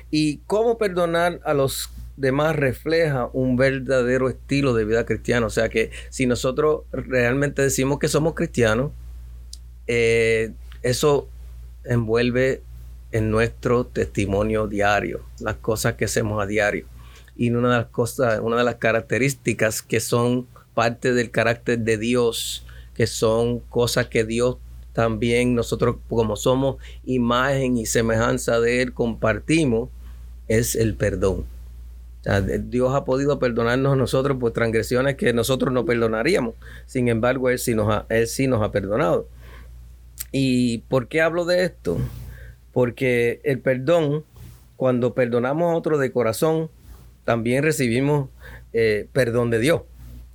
Y 0.10 0.38
cómo 0.48 0.78
perdonar 0.78 1.40
a 1.44 1.54
los 1.54 1.90
demás 2.18 2.56
refleja 2.56 3.30
un 3.34 3.56
verdadero 3.56 4.30
estilo 4.30 4.74
de 4.74 4.86
vida 4.86 5.06
cristiano. 5.06 5.48
O 5.48 5.50
sea 5.50 5.70
que 5.70 5.92
si 6.10 6.26
nosotros 6.26 6.82
realmente 6.92 7.62
decimos 7.62 8.00
que 8.00 8.08
somos 8.08 8.34
cristianos, 8.34 8.92
eh, 9.88 10.52
eso 10.82 11.30
envuelve 11.84 12.62
en 13.12 13.30
nuestro 13.30 13.86
testimonio 13.86 14.68
diario, 14.68 15.24
las 15.40 15.56
cosas 15.56 15.94
que 15.94 16.06
hacemos 16.06 16.42
a 16.42 16.48
diario. 16.48 16.86
Y 17.36 17.52
una 17.52 17.70
de 17.70 17.78
las 17.78 17.88
cosas, 17.88 18.40
una 18.42 18.58
de 18.58 18.64
las 18.64 18.76
características 18.76 19.82
que 19.82 20.00
son 20.00 20.48
parte 20.74 21.14
del 21.14 21.30
carácter 21.32 21.80
de 21.80 21.98
Dios, 21.98 22.66
que 22.96 23.08
son 23.08 23.60
cosas 23.60 24.08
que 24.08 24.24
Dios 24.24 24.58
también 24.94 25.56
nosotros 25.56 25.98
como 26.08 26.36
somos 26.36 26.78
imagen 27.04 27.78
y 27.78 27.86
semejanza 27.86 28.60
de 28.60 28.82
Él 28.82 28.94
compartimos, 28.94 29.90
es 30.48 30.76
el 30.76 30.96
perdón. 30.96 31.46
Dios 32.62 32.96
ha 32.96 33.04
podido 33.04 33.38
perdonarnos 33.38 33.94
a 33.94 33.96
nosotros 33.98 34.38
por 34.38 34.52
transgresiones 34.52 35.16
que 35.16 35.34
nosotros 35.34 35.74
no 35.74 35.86
perdonaríamos. 35.86 36.56
Sin 36.86 37.10
embargo, 37.10 37.50
Él 37.50 37.60
sí 37.60 37.76
nos 37.76 37.92
ha, 37.92 38.72
perdonado. 38.72 39.28
¿Y 40.32 40.80
por 40.90 41.08
qué 41.08 41.22
hablo 41.22 41.46
de 41.46 41.66
esto? 41.66 41.98
Porque 42.72 43.42
el 43.44 43.60
perdón, 43.60 44.24
cuando 44.78 45.14
perdonamos 45.14 45.74
a 45.74 45.76
otro 45.76 45.98
de 45.98 46.12
corazón, 46.12 46.70
también 47.26 47.64
recibimos 47.64 48.30
eh, 48.72 49.08
perdón 49.12 49.50
de 49.50 49.60
Dios. 49.60 49.82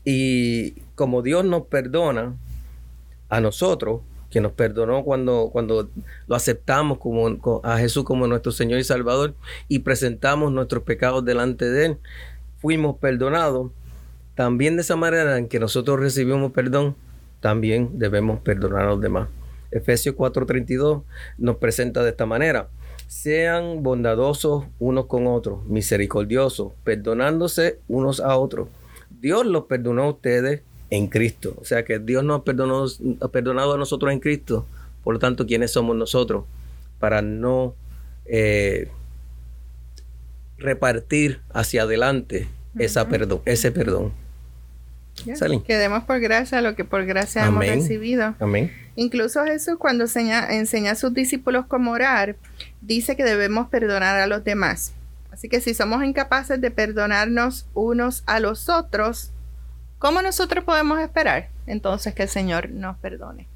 Y 0.05 0.83
como 0.95 1.23
Dios 1.23 1.45
nos 1.45 1.67
perdona 1.67 2.37
a 3.31 3.41
nosotros, 3.41 4.03
que 4.31 4.41
nos 4.41 4.53
perdonó 4.53 5.05
cuando, 5.05 5.51
cuando 5.53 5.89
lo 6.27 6.35
aceptamos 6.35 6.99
como, 6.99 7.61
a 7.63 7.79
Jesús 7.79 8.05
como 8.05 8.27
nuestro 8.27 8.53
Señor 8.53 8.79
y 8.79 8.85
Salvador 8.85 9.35
y 9.69 9.81
presentamos 9.81 10.53
nuestros 10.53 10.83
pecados 10.83 11.25
delante 11.25 11.65
de 11.71 11.87
Él, 11.87 11.99
fuimos 12.59 12.99
perdonados. 12.99 13.71
También 14.35 14.77
de 14.77 14.83
esa 14.83 14.97
manera 14.97 15.39
en 15.39 15.49
que 15.49 15.59
nosotros 15.59 15.99
recibimos 15.99 16.53
perdón, 16.53 16.95
también 17.41 17.99
debemos 17.99 18.41
perdonar 18.41 18.83
a 18.83 18.91
los 18.91 19.01
demás. 19.01 19.29
Efesios 19.71 20.15
4:32 20.15 21.03
nos 21.39 21.57
presenta 21.57 22.03
de 22.03 22.11
esta 22.11 22.27
manera. 22.27 22.69
Sean 23.07 23.83
bondadosos 23.83 24.67
unos 24.79 25.07
con 25.07 25.27
otros, 25.27 25.65
misericordiosos, 25.67 26.73
perdonándose 26.85 27.81
unos 27.89 28.21
a 28.21 28.37
otros. 28.37 28.69
Dios 29.11 29.47
los 29.47 29.65
perdonó 29.65 30.05
a 30.05 30.11
ustedes 30.11 30.63
en 30.91 31.07
Cristo. 31.09 31.55
O 31.61 31.65
sea 31.65 31.85
que 31.85 31.99
Dios 31.99 32.25
nos 32.25 32.43
perdonó, 32.43 32.87
ha 33.21 33.29
perdonado 33.29 33.75
a 33.75 33.79
nosotros 33.79 34.13
en 34.13 34.21
Cristo. 34.21 34.67
Por 35.05 35.15
lo 35.15 35.21
tanto, 35.21 35.47
¿quiénes 35.47 35.73
somos 35.73 35.97
nosotros? 35.97 36.45
Para 36.99 37.23
no 37.23 37.75
eh, 38.27 38.91
repartir 40.59 41.41
hacia 41.53 41.83
adelante 41.83 42.49
esa 42.79 43.09
perdón, 43.09 43.41
ese 43.45 43.73
perdón. 43.73 44.13
Quedemos 45.67 46.05
por 46.05 46.21
gracia 46.21 46.61
lo 46.61 46.77
que 46.77 46.85
por 46.85 47.05
gracia 47.05 47.47
hemos 47.47 47.67
recibido. 47.67 48.35
Amén. 48.39 48.73
Incluso 48.95 49.45
Jesús 49.45 49.77
cuando 49.79 50.05
enseña, 50.05 50.47
enseña 50.51 50.93
a 50.93 50.95
sus 50.95 51.13
discípulos 51.13 51.67
cómo 51.67 51.93
orar, 51.93 52.37
dice 52.81 53.17
que 53.17 53.25
debemos 53.25 53.69
perdonar 53.69 54.17
a 54.17 54.27
los 54.27 54.45
demás. 54.45 54.93
Así 55.31 55.49
que 55.49 55.61
si 55.61 55.75
somos 55.75 56.05
incapaces 56.05 56.61
de 56.61 56.71
perdonarnos 56.71 57.67
unos 57.75 58.23
a 58.27 58.41
los 58.41 58.69
otros, 58.69 59.33
¿Cómo 59.99 60.23
nosotros 60.23 60.63
podemos 60.65 61.01
esperar 61.01 61.49
entonces 61.67 62.15
que 62.15 62.23
el 62.23 62.29
Señor 62.29 62.71
nos 62.71 62.97
perdone? 62.99 63.49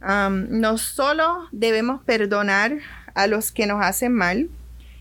no 0.00 0.78
solo 0.78 1.48
debemos 1.50 2.00
perdonar 2.04 2.78
a 3.14 3.26
los 3.26 3.50
que 3.50 3.66
nos 3.66 3.84
hacen 3.84 4.12
mal, 4.12 4.48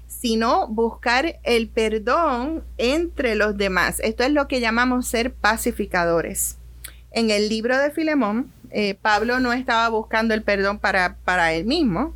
sino 0.08 0.68
buscar 0.68 1.40
el 1.44 1.68
perdón 1.68 2.64
entre 2.80 3.36
los 3.36 3.56
demás. 3.56 4.00
Esto 4.00 4.24
es 4.24 4.32
lo 4.32 4.48
que 4.48 4.60
llamamos 4.60 5.08
ser 5.08 5.34
pacificadores. 5.34 6.58
En 7.12 7.30
el 7.30 7.48
libro 7.48 7.78
de 7.78 7.92
Filemón, 7.92 8.52
eh, 8.72 8.96
Pablo 8.96 9.40
no 9.40 9.54
estaba 9.54 9.88
buscando 9.90 10.34
el 10.34 10.42
perdón 10.42 10.80
para, 10.80 11.18
para 11.24 11.54
él 11.54 11.66
mismo, 11.66 12.16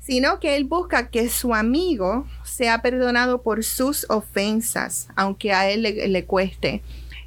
sino 0.00 0.40
que 0.40 0.56
él 0.56 0.64
busca 0.64 1.10
que 1.10 1.28
su 1.28 1.54
amigo 1.54 2.26
sea 2.42 2.82
perdonado 2.82 3.42
por 3.42 3.62
sus 3.62 4.04
ofensas, 4.08 5.08
aunque 5.14 5.52
a 5.52 5.70
él 5.70 5.82
le 5.82 6.24
cueste. 6.24 6.82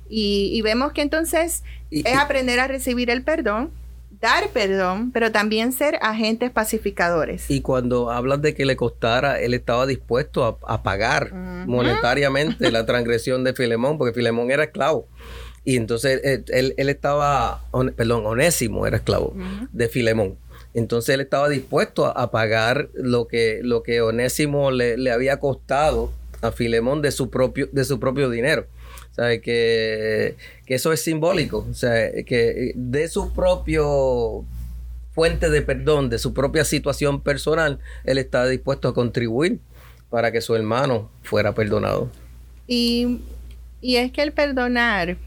Y, 0.09 0.61
vemos 0.63 0.91
que 0.91 1.01
entonces 1.01 1.63
es 1.91 2.17
aprender 2.17 2.59
a 2.59 2.67
recibir 2.67 3.09
el 3.09 3.23
perdón, 3.23 3.69
dar 4.19 4.49
perdón, 4.49 5.11
pero 5.11 5.31
también 5.31 5.71
ser 5.71 5.97
agentes 6.01 6.51
pacificadores. 6.51 7.49
Y 7.49 7.61
cuando 7.61 8.11
hablas 8.11 8.41
de 8.41 8.53
que 8.53 8.65
le 8.65 8.75
costara, 8.75 9.39
él 9.39 9.53
estaba 9.53 9.85
dispuesto 9.85 10.59
a, 10.61 10.83
pagar 10.83 11.33
monetariamente 11.33 12.71
la 12.71 12.85
transgresión 12.85 13.43
de 13.43 13.53
Filemón, 13.53 13.97
porque 13.97 14.13
Filemón 14.13 14.51
era 14.51 14.63
esclavo. 14.63 15.07
Y 15.63 15.75
entonces 15.75 16.21
eh, 16.23 16.43
él, 16.47 16.89
estaba, 16.89 17.63
perdón, 17.95 18.25
Onésimo 18.25 18.87
era 18.87 18.97
esclavo 18.97 19.35
de 19.71 19.87
Filemón. 19.87 20.37
Entonces 20.73 21.15
él 21.15 21.21
estaba 21.21 21.49
dispuesto 21.49 22.05
a, 22.05 22.31
pagar 22.31 22.89
lo 22.93 23.27
que, 23.27 23.59
lo 23.63 23.83
que 23.83 24.01
Onésimo 24.01 24.71
le, 24.71 24.97
le 24.97 25.11
había 25.11 25.39
costado 25.39 26.11
a 26.41 26.51
Filemón 26.51 27.01
de 27.01 27.11
su 27.11 27.29
propio, 27.29 27.67
de 27.71 27.83
su 27.83 27.99
propio 27.99 28.29
dinero. 28.29 28.65
Que, 29.15 30.37
eso 30.67 30.93
es 30.93 31.03
simbólico, 31.03 31.67
o 31.69 31.73
sea, 31.73 32.23
que 32.23 32.71
de 32.75 33.07
su 33.09 33.33
propio 33.33 34.45
fuente 35.11 35.49
de 35.49 35.61
perdón, 35.61 36.09
de 36.09 36.17
su 36.19 36.33
propia 36.33 36.63
situación 36.63 37.21
personal, 37.21 37.79
él 38.05 38.17
está 38.17 38.47
dispuesto 38.47 38.87
a 38.87 38.93
contribuir 38.93 39.59
para 40.09 40.31
que 40.31 40.39
su 40.39 40.55
hermano 40.55 41.11
fuera 41.21 41.53
perdonado. 41.53 42.09
Y, 42.65 43.19
y 43.81 43.97
es 43.97 44.11
que 44.13 44.21
el 44.21 44.31
perdonar, 44.31 45.17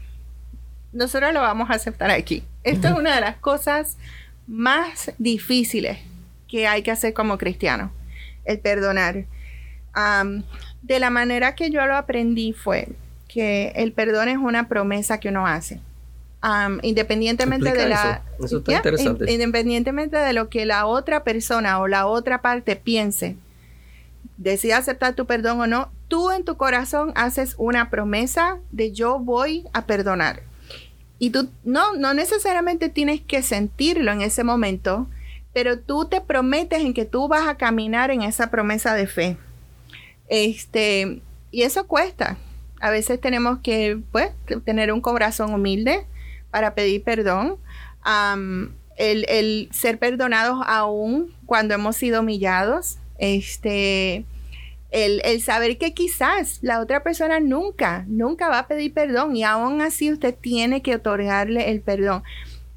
nosotros 0.91 1.31
lo 1.33 1.41
vamos 1.41 1.69
a 1.69 1.73
aceptar 1.73 2.09
aquí. 2.09 2.43
Esto 2.63 2.87
es 2.87 2.93
una 2.97 3.13
de 3.13 3.21
las 3.21 3.35
cosas 3.37 3.97
más 4.47 5.11
difíciles 5.17 5.99
que 6.47 6.67
hay 6.67 6.83
que 6.83 6.91
hacer 6.91 7.13
como 7.13 7.37
cristiano, 7.37 7.91
el 8.45 8.59
perdonar. 8.59 9.25
de 10.81 10.99
la 10.99 11.09
manera 11.09 11.55
que 11.55 11.69
yo 11.69 11.85
lo 11.85 11.95
aprendí 11.95 12.53
fue, 12.53 12.89
que 13.33 13.73
el 13.75 13.93
perdón 13.93 14.29
es 14.29 14.37
una 14.37 14.67
promesa 14.67 15.19
que 15.19 15.29
uno 15.29 15.47
hace. 15.47 15.79
independientemente 16.83 17.73
de 17.73 17.89
la 17.89 18.21
independientemente 19.27 20.17
de 20.17 20.33
lo 20.33 20.49
que 20.49 20.65
la 20.65 20.85
otra 20.85 21.23
persona 21.23 21.79
o 21.79 21.87
la 21.87 22.05
otra 22.05 22.41
parte 22.41 22.75
piense 22.75 23.37
decida 24.37 24.77
aceptar 24.77 25.15
tu 25.15 25.25
perdón 25.25 25.61
o 25.61 25.67
no 25.67 25.89
tú 26.09 26.31
en 26.31 26.43
tu 26.43 26.57
corazón 26.57 27.11
haces 27.15 27.55
una 27.57 27.89
promesa 27.89 28.59
de 28.71 28.91
yo 28.91 29.19
voy 29.19 29.65
a 29.73 29.85
perdonar. 29.85 30.43
Y 31.17 31.29
tú 31.29 31.49
no 31.63 31.95
no 31.95 32.13
necesariamente 32.13 32.89
tienes 32.89 33.21
que 33.21 33.41
sentirlo 33.41 34.11
en 34.11 34.21
ese 34.21 34.43
momento 34.43 35.07
pero 35.53 35.79
tú 35.79 36.05
te 36.05 36.19
prometes 36.19 36.81
en 36.81 36.93
que 36.93 37.05
tú 37.05 37.27
vas 37.27 37.47
a 37.47 37.55
caminar 37.55 38.09
en 38.11 38.23
esa 38.23 38.49
promesa 38.49 38.95
de 38.95 39.07
fe. 39.07 39.37
Este 40.27 41.21
y 41.51 41.61
eso 41.61 41.87
cuesta 41.87 42.37
a 42.83 42.89
veces 42.89 43.21
tenemos 43.21 43.59
que 43.59 43.97
pues, 44.11 44.31
tener 44.65 44.91
un 44.91 44.99
corazón 44.99 45.53
humilde 45.53 46.05
para 46.51 46.75
pedir 46.75 47.01
perdón. 47.01 47.55
el, 48.97 49.69
ser 49.71 49.99
perdonados 49.99 50.59
aún 50.67 51.33
cuando 51.45 51.75
hemos 51.75 51.95
sido 51.95 52.19
humillados. 52.19 52.97
Este, 53.17 54.25
el, 54.91 55.21
el, 55.23 55.41
saber 55.41 55.77
que 55.77 55.93
quizás 55.93 56.59
la 56.61 56.81
otra 56.81 57.03
persona 57.03 57.39
nunca, 57.39 58.03
nunca 58.09 58.49
va 58.49 58.59
a 58.59 58.67
pedir 58.67 58.93
perdón 58.93 59.33
y 59.37 59.45
aún 59.45 59.81
así 59.81 60.11
usted 60.11 60.35
tiene 60.35 60.81
que 60.81 60.95
otorgarle 60.95 61.71
el 61.71 61.79
perdón. 61.79 62.21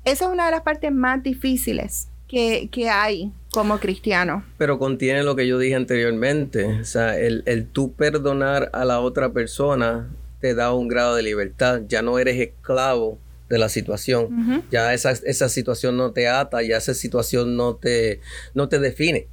Esa 0.04 0.26
es 0.26 0.30
una 0.30 0.44
de 0.44 0.52
las 0.52 0.62
partes 0.62 0.92
más 0.92 1.20
difíciles 1.20 2.06
que, 2.28 2.68
que 2.70 2.90
hay 2.90 3.32
como 3.56 3.80
cristiano. 3.80 4.44
Pero 4.58 4.78
contiene 4.78 5.22
lo 5.22 5.34
que 5.34 5.46
yo 5.46 5.58
dije 5.58 5.76
anteriormente. 5.76 6.66
O 6.66 6.84
sea, 6.84 7.18
el, 7.18 7.42
el 7.46 7.66
tú 7.66 7.94
perdonar 7.94 8.68
a 8.74 8.84
la 8.84 9.00
otra 9.00 9.32
persona 9.32 10.10
te 10.42 10.54
da 10.54 10.74
un 10.74 10.88
grado 10.88 11.14
de 11.14 11.22
libertad. 11.22 11.80
Ya 11.88 12.02
no 12.02 12.18
eres 12.18 12.38
esclavo 12.38 13.18
de 13.48 13.56
la 13.56 13.70
situación. 13.70 14.62
Ya 14.70 14.92
esa, 14.92 15.12
esa, 15.12 15.48
situación 15.48 15.96
no 15.96 16.12
te 16.12 16.28
ata, 16.28 16.62
ya 16.62 16.76
esa 16.76 16.92
situación 16.92 17.56
no 17.56 17.76
te, 17.76 18.20
no 18.52 18.68
te 18.68 18.78
define. 18.78 19.26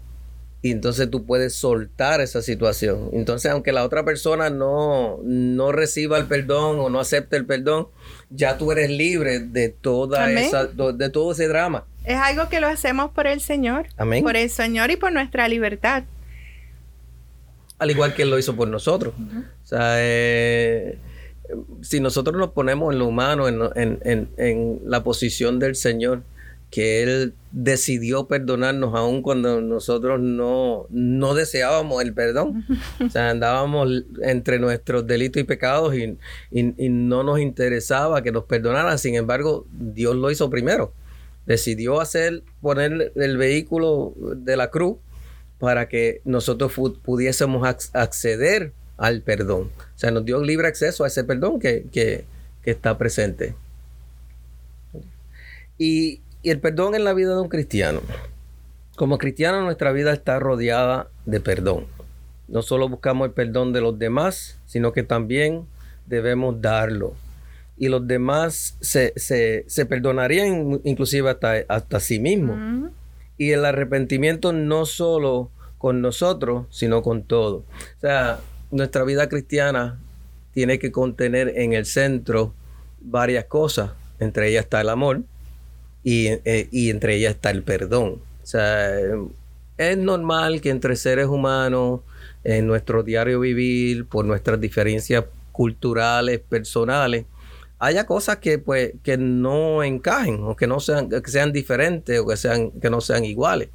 Y 0.62 0.72
entonces 0.72 1.10
tú 1.12 1.26
puedes 1.26 1.54
soltar 1.54 2.22
esa 2.22 2.42
situación. 2.42 3.10
Entonces, 3.12 3.52
aunque 3.52 3.74
la 3.74 3.84
otra 3.84 4.06
persona 4.06 4.50
no, 4.50 5.20
no 5.22 5.74
reciba 5.74 6.18
el 6.18 6.28
perdón 6.28 6.80
o 6.80 6.90
no 6.90 7.02
acepte 7.02 7.36
el 7.36 7.46
perdón, 7.46 7.90
ya 8.30 8.58
tú 8.58 8.72
eres 8.72 8.90
libre 8.90 9.42
de 9.42 9.68
toda 9.68 10.32
esa, 10.32 10.68
de 10.68 11.10
todo 11.10 11.34
ese 11.34 11.50
drama. 11.50 11.88
Es 12.04 12.18
algo 12.18 12.50
que 12.50 12.60
lo 12.60 12.68
hacemos 12.68 13.12
por 13.12 13.28
el 13.28 13.40
Señor. 13.40 13.88
Amén. 13.98 14.24
Por 14.24 14.36
el 14.36 14.50
Señor 14.50 14.92
y 14.92 14.98
por 14.98 15.12
nuestra 15.12 15.48
libertad. 15.48 16.04
Al 17.80 17.92
igual 17.92 18.14
que 18.14 18.24
Él 18.24 18.30
lo 18.30 18.40
hizo 18.40 18.56
por 18.56 18.68
nosotros. 18.68 19.14
O 19.18 19.66
sea, 19.66 19.96
eh, 19.98 20.98
si 21.82 22.00
nosotros 22.00 22.38
nos 22.38 22.52
ponemos 22.52 22.94
en 22.94 23.00
lo 23.00 23.08
humano, 23.08 23.48
en, 23.48 24.80
la 24.86 25.04
posición 25.04 25.60
del 25.60 25.76
Señor, 25.76 26.24
que 26.70 27.04
Él 27.04 27.34
decidió 27.52 28.28
perdonarnos 28.28 28.96
aun 28.96 29.22
cuando 29.22 29.62
nosotros 29.62 30.20
no, 30.20 30.88
no 30.90 31.36
deseábamos 31.36 32.02
el 32.02 32.14
perdón. 32.14 32.66
O 33.06 33.10
sea, 33.10 33.30
andábamos 33.30 33.90
entre 34.22 34.60
nuestros 34.60 35.06
delitos 35.06 35.42
y 35.42 35.44
pecados 35.44 35.94
y, 35.96 36.18
y, 36.52 36.90
no 36.90 37.24
nos 37.24 37.40
interesaba 37.40 38.24
que 38.24 38.32
nos 38.32 38.46
perdonaran. 38.46 38.98
Sin 38.98 39.16
embargo, 39.16 39.68
Dios 39.72 40.16
lo 40.16 40.32
hizo 40.32 40.50
primero. 40.50 40.94
Decidió 41.46 42.00
hacer, 42.00 42.44
poner 42.62 43.12
el 43.16 43.38
vehículo 43.38 44.14
de 44.36 44.56
la 44.56 44.70
cruz 44.70 44.98
para 45.60 45.88
que 45.88 46.22
nosotros 46.26 46.74
pudiésemos 47.04 47.66
acceder 47.94 48.74
al 48.98 49.22
perdón. 49.22 49.72
O 49.78 49.98
sea, 49.98 50.12
nos 50.12 50.26
dio 50.26 50.42
libre 50.42 50.68
acceso 50.68 51.04
a 51.04 51.08
ese 51.08 51.24
perdón 51.24 51.60
que, 51.60 52.26
está 52.64 52.98
presente. 52.98 53.56
Y, 55.78 56.22
el 56.44 56.60
perdón 56.60 56.96
en 56.96 57.06
la 57.06 57.14
vida 57.14 57.34
de 57.34 57.42
un 57.42 57.48
cristiano. 57.48 58.02
Como 58.98 59.18
cristiano 59.18 59.62
nuestra 59.62 59.94
vida 59.94 60.12
está 60.12 60.40
rodeada 60.40 61.08
de 61.26 61.40
perdón. 61.40 61.86
No 62.50 62.62
solo 62.62 62.90
buscamos 62.90 63.28
el 63.28 63.34
perdón 63.34 63.72
de 63.72 63.80
los 63.80 63.98
demás, 63.98 64.60
sino 64.66 64.92
que 64.92 65.04
también 65.04 65.66
debemos 66.06 66.62
darlo. 66.62 67.16
Y 67.78 67.90
los 67.90 68.08
demás 68.08 68.78
se, 68.82 69.14
perdonarían 69.90 70.82
inclusive 70.84 71.30
hasta, 71.30 71.64
hasta 71.68 72.00
sí 72.00 72.20
mismos. 72.20 72.92
Y 73.38 73.52
el 73.52 73.66
arrepentimiento 73.66 74.54
no 74.54 74.86
solo 74.86 75.50
con 75.78 76.02
nosotros, 76.02 76.68
sino 76.70 77.02
con 77.02 77.24
todo. 77.24 77.58
O 77.58 78.00
sea, 78.02 78.40
nuestra 78.72 79.04
vida 79.04 79.28
cristiana 79.28 80.00
tiene 80.54 80.80
que 80.80 80.92
contener 80.92 81.54
en 81.58 81.74
el 81.74 81.86
centro 81.86 82.54
varias 83.02 83.46
cosas. 83.46 83.92
Entre 84.20 84.50
ellas 84.50 84.64
está 84.64 84.82
el 84.82 84.90
amor 84.90 85.24
y, 86.04 86.28
eh, 86.28 86.70
entre 86.72 87.16
ellas 87.16 87.36
está 87.36 87.50
el 87.50 87.64
perdón. 87.64 88.22
O 88.44 88.46
sea, 88.46 88.92
es 89.78 89.98
normal 89.98 90.62
que 90.62 90.70
entre 90.70 90.96
seres 90.96 91.28
humanos, 91.28 92.02
en 92.44 92.68
nuestro 92.68 93.04
diario 93.04 93.40
vivir, 93.40 94.06
por 94.06 94.26
nuestras 94.26 94.60
diferencias 94.60 95.26
culturales, 95.52 96.40
personales, 96.40 97.26
haya 97.80 98.06
cosas 98.06 98.38
que 98.38 98.60
pues 98.60 98.94
que 99.04 99.18
no 99.18 99.84
encajen 99.84 100.44
o 100.44 100.56
que 100.56 100.68
no 100.68 100.80
sean 100.80 101.10
que 101.10 101.32
sean 101.32 101.52
diferentes 101.52 102.20
o 102.20 102.28
que 102.28 102.38
sean 102.38 102.72
que 102.72 102.90
no 102.90 103.02
sean 103.02 103.26
iguales. 103.26 103.70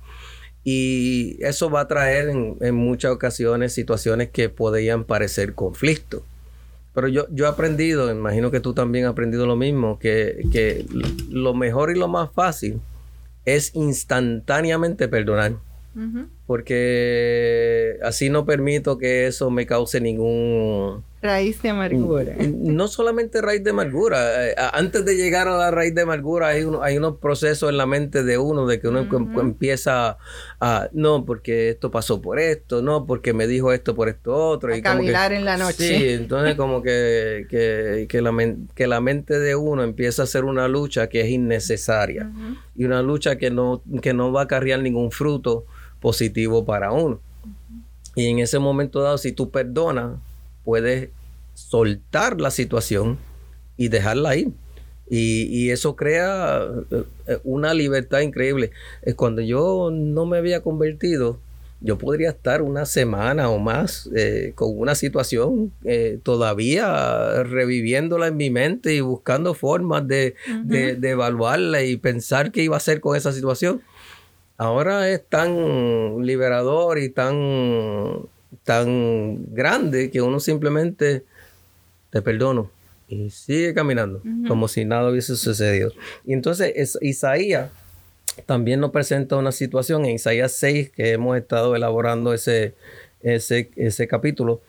Y 0.64 1.38
eso 1.40 1.71
va 1.71 1.83
a 1.83 1.88
traer 1.88 2.28
en, 2.28 2.75
muchas 2.75 3.12
ocasiones 3.12 3.73
situaciones 3.73 4.28
que 4.31 4.49
podrían 4.49 5.05
parecer 5.05 5.55
conflictos. 5.55 6.23
Pero 6.95 7.09
yo, 7.09 7.26
yo 7.31 7.47
he 7.47 7.49
aprendido, 7.49 8.11
imagino 8.11 8.50
que 8.50 8.61
tú 8.61 8.75
también 8.75 9.07
has 9.07 9.12
aprendido 9.12 9.47
lo 9.47 9.57
mismo, 9.57 9.99
que, 9.99 10.45
que 10.52 10.85
lo 11.31 11.55
mejor 11.55 11.90
y 11.90 11.99
lo 11.99 12.09
más 12.09 12.31
fácil 12.33 12.81
es 13.45 13.75
instantáneamente 13.75 15.09
perdonar 15.09 15.55
porque 16.49 17.99
así 18.02 18.31
no 18.31 18.47
permito 18.47 18.97
que 18.97 19.26
eso 19.26 19.50
me 19.50 19.67
cause 19.67 20.00
ningún... 20.00 21.05
Raíz 21.21 21.61
de 21.61 21.69
amargura. 21.69 22.37
No 22.38 22.88
solamente 22.88 23.43
raíz 23.43 23.62
de 23.62 23.71
amargura. 23.71 24.49
Eh, 24.49 24.55
antes 24.73 25.05
de 25.05 25.14
llegar 25.17 25.47
a 25.47 25.59
la 25.59 25.71
raíz 25.71 25.95
de 25.95 26.02
amargura 26.02 26.46
hay, 26.46 26.64
hay 26.81 26.96
unos 26.96 27.18
procesos 27.18 27.68
en 27.68 27.77
la 27.77 27.85
mente 27.85 28.22
de 28.22 28.38
uno 28.38 28.66
de 28.66 28.81
que 28.81 28.88
uno 28.88 29.07
empieza 29.38 30.16
a... 30.59 30.88
No, 30.92 31.27
porque 31.27 31.68
esto 31.68 31.90
pasó 31.90 32.22
por 32.22 32.38
esto, 32.38 32.81
no, 32.81 33.05
porque 33.05 33.35
me 33.35 33.46
dijo 33.46 33.75
esto 33.75 33.94
por 33.94 34.09
esto 34.09 34.35
otro. 34.35 34.72
A 34.72 34.79
y 34.79 34.81
en 34.81 35.44
la 35.44 35.59
noche. 35.59 35.99
Sí, 35.99 36.09
entonces 36.09 36.55
como 36.55 36.81
que, 36.81 37.46
que, 38.09 38.22
la, 38.22 38.33
que 38.75 38.87
la 38.87 39.01
mente 39.03 39.38
de 39.38 39.55
uno 39.55 39.83
empieza 39.83 40.22
a 40.22 40.25
hacer 40.25 40.46
una 40.46 40.66
lucha 40.66 41.11
que 41.11 41.20
es 41.20 41.29
innecesaria. 41.29 42.33
Y 42.75 42.87
una 42.87 43.03
lucha 43.03 43.37
que 43.37 43.51
no, 43.51 43.83
que 44.01 44.14
no 44.14 44.33
va 44.33 44.40
a 44.40 44.44
acarrear 44.44 44.81
ningún 44.81 45.11
fruto 45.11 45.66
positivo 46.00 46.64
para 46.64 46.92
uno. 46.92 47.20
Y 48.14 48.26
en 48.26 48.38
ese 48.40 48.58
momento 48.58 49.00
dado, 49.00 49.18
si 49.18 49.32
tú 49.32 49.50
perdonas, 49.50 50.18
puedes 50.64 51.11
soltar 51.54 52.40
la 52.40 52.50
situación 52.50 53.18
y 53.76 53.88
dejarla 53.88 54.37
ir. 54.37 54.52
Y, 55.11 55.70
eso 55.70 55.96
crea 55.96 56.66
eh, 56.90 57.38
una 57.42 57.72
libertad 57.72 58.20
increíble. 58.20 58.72
Eh, 59.02 59.14
cuando 59.14 59.40
yo 59.40 59.90
no 59.90 60.26
me 60.26 60.37
había 60.37 60.61
convertido, 60.62 61.38
yo 61.80 61.96
podría 61.96 62.30
estar 62.30 62.61
una 62.61 62.84
semana 62.84 63.48
o 63.48 63.58
más 63.58 64.11
eh, 64.14 64.52
con 64.56 64.76
una 64.76 64.96
situación 64.96 65.72
todavía 66.24 67.44
reviviéndola 67.44 68.26
en 68.26 68.37
mi 68.37 68.50
mente 68.50 68.94
y 68.94 69.00
buscando 69.00 69.54
formas 69.54 70.06
de, 70.08 70.34
de, 70.64 70.98
evaluarla 71.08 71.84
y 71.84 71.96
pensar 71.96 72.50
qué 72.50 72.64
iba 72.64 72.74
a 72.74 72.78
hacer 72.78 73.00
con 73.00 73.16
esa 73.16 73.32
situación 73.32 73.80
ahora 74.59 75.09
es 75.09 75.25
tan 75.27 76.27
liberador 76.27 76.99
y 76.99 77.09
tan, 77.09 78.27
tan 78.64 79.55
grande 79.55 80.11
que 80.11 80.21
uno 80.21 80.40
simplemente 80.40 81.25
te 82.11 82.21
perdono 82.21 82.71
y 83.09 83.31
sigue 83.31 83.73
caminando 83.73 84.23
como 84.47 84.68
si 84.68 84.85
nada 84.85 85.11
hubiese 85.11 85.37
sucedido. 85.37 85.92
Y 86.27 86.35
entonces 86.35 86.99
Isaías 87.01 87.71
también 88.44 88.81
nos 88.81 88.90
presenta 88.90 89.37
una 89.37 89.53
situación 89.53 90.05
en 90.05 90.16
Isaías 90.16 90.53
6 90.53 90.90
que 90.90 91.12
hemos 91.12 91.37
estado 91.37 91.75
elaborando 91.75 92.35
ese, 92.35 92.75
ese, 93.23 93.71
ese 93.77 94.07
capítulo. 94.07 94.61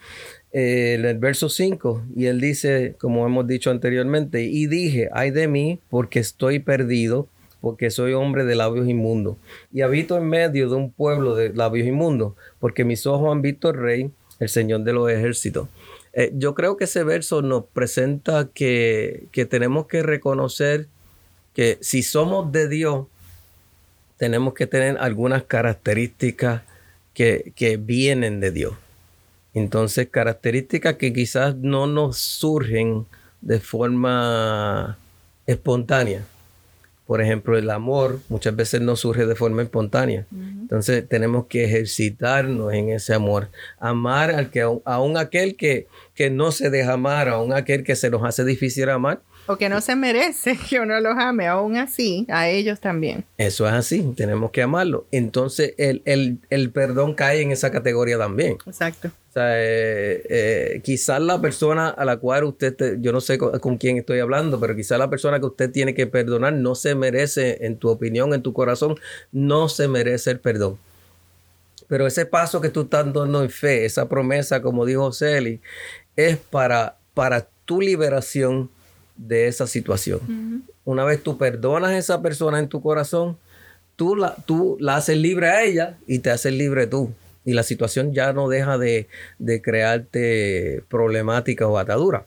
Eh, 0.51 0.95
en 0.97 1.05
el 1.05 1.19
verso 1.19 1.47
5, 1.47 2.05
y 2.15 2.25
él 2.25 2.41
dice, 2.41 2.95
como 2.97 3.25
hemos 3.25 3.45
dicho 3.45 3.69
anteriormente, 3.69 4.43
y 4.43 4.65
dije, 4.65 5.09
ay 5.13 5.29
de 5.29 5.47
mí, 5.47 5.79
porque 5.89 6.19
estoy 6.19 6.59
perdido, 6.59 7.27
porque 7.61 7.89
soy 7.91 8.13
hombre 8.13 8.45
de 8.45 8.55
labios 8.55 8.87
inmundos. 8.87 9.37
Y 9.71 9.81
habito 9.81 10.17
en 10.17 10.27
medio 10.27 10.69
de 10.69 10.75
un 10.75 10.91
pueblo 10.91 11.35
de 11.35 11.53
labios 11.53 11.87
inmundos, 11.87 12.33
porque 12.59 12.83
mis 12.85 13.05
ojos 13.05 13.31
han 13.31 13.41
visto 13.41 13.69
al 13.69 13.75
rey, 13.75 14.11
el 14.39 14.49
Señor 14.49 14.81
de 14.81 14.93
los 14.93 15.09
ejércitos. 15.09 15.67
Eh, 16.13 16.31
yo 16.33 16.55
creo 16.55 16.77
que 16.77 16.85
ese 16.85 17.03
verso 17.03 17.41
nos 17.41 17.65
presenta 17.65 18.49
que, 18.53 19.27
tenemos 19.49 19.87
que 19.87 20.01
reconocer 20.01 20.87
que 21.53 21.77
si 21.81 22.03
somos 22.03 22.51
de 22.51 22.67
Dios, 22.67 23.07
tenemos 24.17 24.53
que 24.53 24.67
tener 24.67 24.97
algunas 24.99 25.43
características 25.43 26.63
que, 27.13 27.53
que 27.55 27.77
vienen 27.77 28.39
de 28.39 28.51
Dios. 28.51 28.73
Entonces, 29.53 30.07
características 30.09 30.95
que 30.95 31.11
quizás 31.11 31.55
no 31.55 31.87
nos 31.87 32.17
surgen 32.17 33.05
de 33.41 33.59
forma 33.59 34.97
espontánea 35.45 36.23
por 37.09 37.23
ejemplo, 37.23 37.57
el 37.57 37.71
amor 37.71 38.19
muchas 38.29 38.55
veces 38.55 38.81
no 38.81 38.95
surge 38.95 39.25
de 39.25 39.33
forma 39.33 39.63
espontánea. 39.63 40.27
Entonces 40.31 41.09
tenemos 41.09 41.47
que 41.47 41.63
ejercitarnos 41.63 42.71
en 42.71 42.89
ese 42.89 43.15
amor. 43.15 43.49
Amar 43.79 44.29
al 44.29 44.51
que, 44.51 44.61
aún 44.61 45.17
aquel 45.17 45.55
que, 45.55 45.87
que 46.13 46.29
no 46.29 46.51
se 46.51 46.69
deja 46.69 46.93
amar, 46.93 47.27
aún 47.27 47.51
aquel 47.51 47.83
que 47.83 47.95
se 47.95 48.11
nos 48.11 48.23
hace 48.23 48.45
difícil 48.45 48.89
amar, 48.89 49.23
o 49.47 49.57
que 49.57 49.67
no 49.67 49.81
se 49.81 49.95
merece 49.95 50.55
que 50.69 50.79
uno 50.79 50.99
los 50.99 51.17
ame, 51.17 51.47
aún 51.47 51.77
así, 51.77 52.27
a 52.29 52.47
ellos 52.47 52.79
también. 52.79 53.25
Eso 53.39 53.65
es 53.65 53.73
así, 53.73 54.03
tenemos 54.15 54.51
que 54.51 54.61
amarlo. 54.61 55.07
Entonces 55.11 55.73
el, 55.77 56.71
perdón 56.71 57.15
cae 57.15 57.41
en 57.41 57.51
esa 57.51 57.71
categoría 57.71 58.19
también. 58.19 58.59
Exacto. 58.67 59.09
O 59.39 59.41
sea, 59.41 59.53
eh, 59.63 60.21
eh, 60.27 60.81
quizás 60.83 61.21
la 61.21 61.39
persona 61.39 61.87
a 61.87 62.03
la 62.03 62.17
cual 62.17 62.43
usted, 62.43 62.97
yo 62.99 63.13
no 63.13 63.21
sé 63.21 63.37
con, 63.37 63.77
quién 63.77 63.95
estoy 63.95 64.19
hablando, 64.19 64.59
pero 64.59 64.75
quizás 64.75 64.99
la 64.99 65.09
persona 65.09 65.39
que 65.39 65.45
usted 65.45 65.71
tiene 65.71 65.93
que 65.93 66.07
perdonar 66.07 66.51
no 66.51 66.75
se 66.75 66.93
merece, 66.93 67.65
en 67.65 67.77
tu 67.77 67.87
opinión, 67.87 68.33
en 68.33 68.41
tu 68.41 68.51
corazón, 68.51 68.97
no 69.31 69.69
se 69.69 69.87
merece 69.87 70.31
el 70.31 70.41
perdón. 70.41 70.77
Pero 71.87 72.05
ese 72.05 72.25
paso 72.25 72.59
que 72.59 72.67
tú 72.67 72.81
estás 72.81 73.13
dando 73.13 73.41
en 73.41 73.49
fe, 73.49 73.85
esa 73.85 74.09
promesa, 74.09 74.61
como 74.61 74.85
dijo 74.85 75.13
Celi, 75.13 75.61
es 76.17 76.35
para, 76.35 76.97
para 77.13 77.47
tu 77.63 77.79
liberación 77.79 78.69
de 79.15 79.47
esa 79.47 79.67
situación. 79.67 80.65
Una 80.83 81.05
vez 81.05 81.23
tú 81.23 81.37
perdonas 81.37 81.91
a 81.91 81.97
esa 81.97 82.21
persona 82.21 82.59
en 82.59 82.67
tu 82.67 82.81
corazón, 82.81 83.37
tú 83.95 84.17
la, 84.17 84.35
tú 84.45 84.75
la 84.81 84.97
haces 84.97 85.15
libre 85.15 85.47
a 85.47 85.63
ella 85.63 85.97
y 86.07 86.19
te 86.19 86.29
haces 86.29 86.51
libre 86.51 86.87
tú. 86.87 87.13
Y 87.45 87.53
la 87.53 87.63
situación 87.63 88.13
ya 88.13 88.33
no 88.33 88.49
deja 88.49 88.77
de, 88.77 89.07
crearte 89.63 90.83
problemática 90.89 91.67
o 91.67 91.77
atadura. 91.77 92.25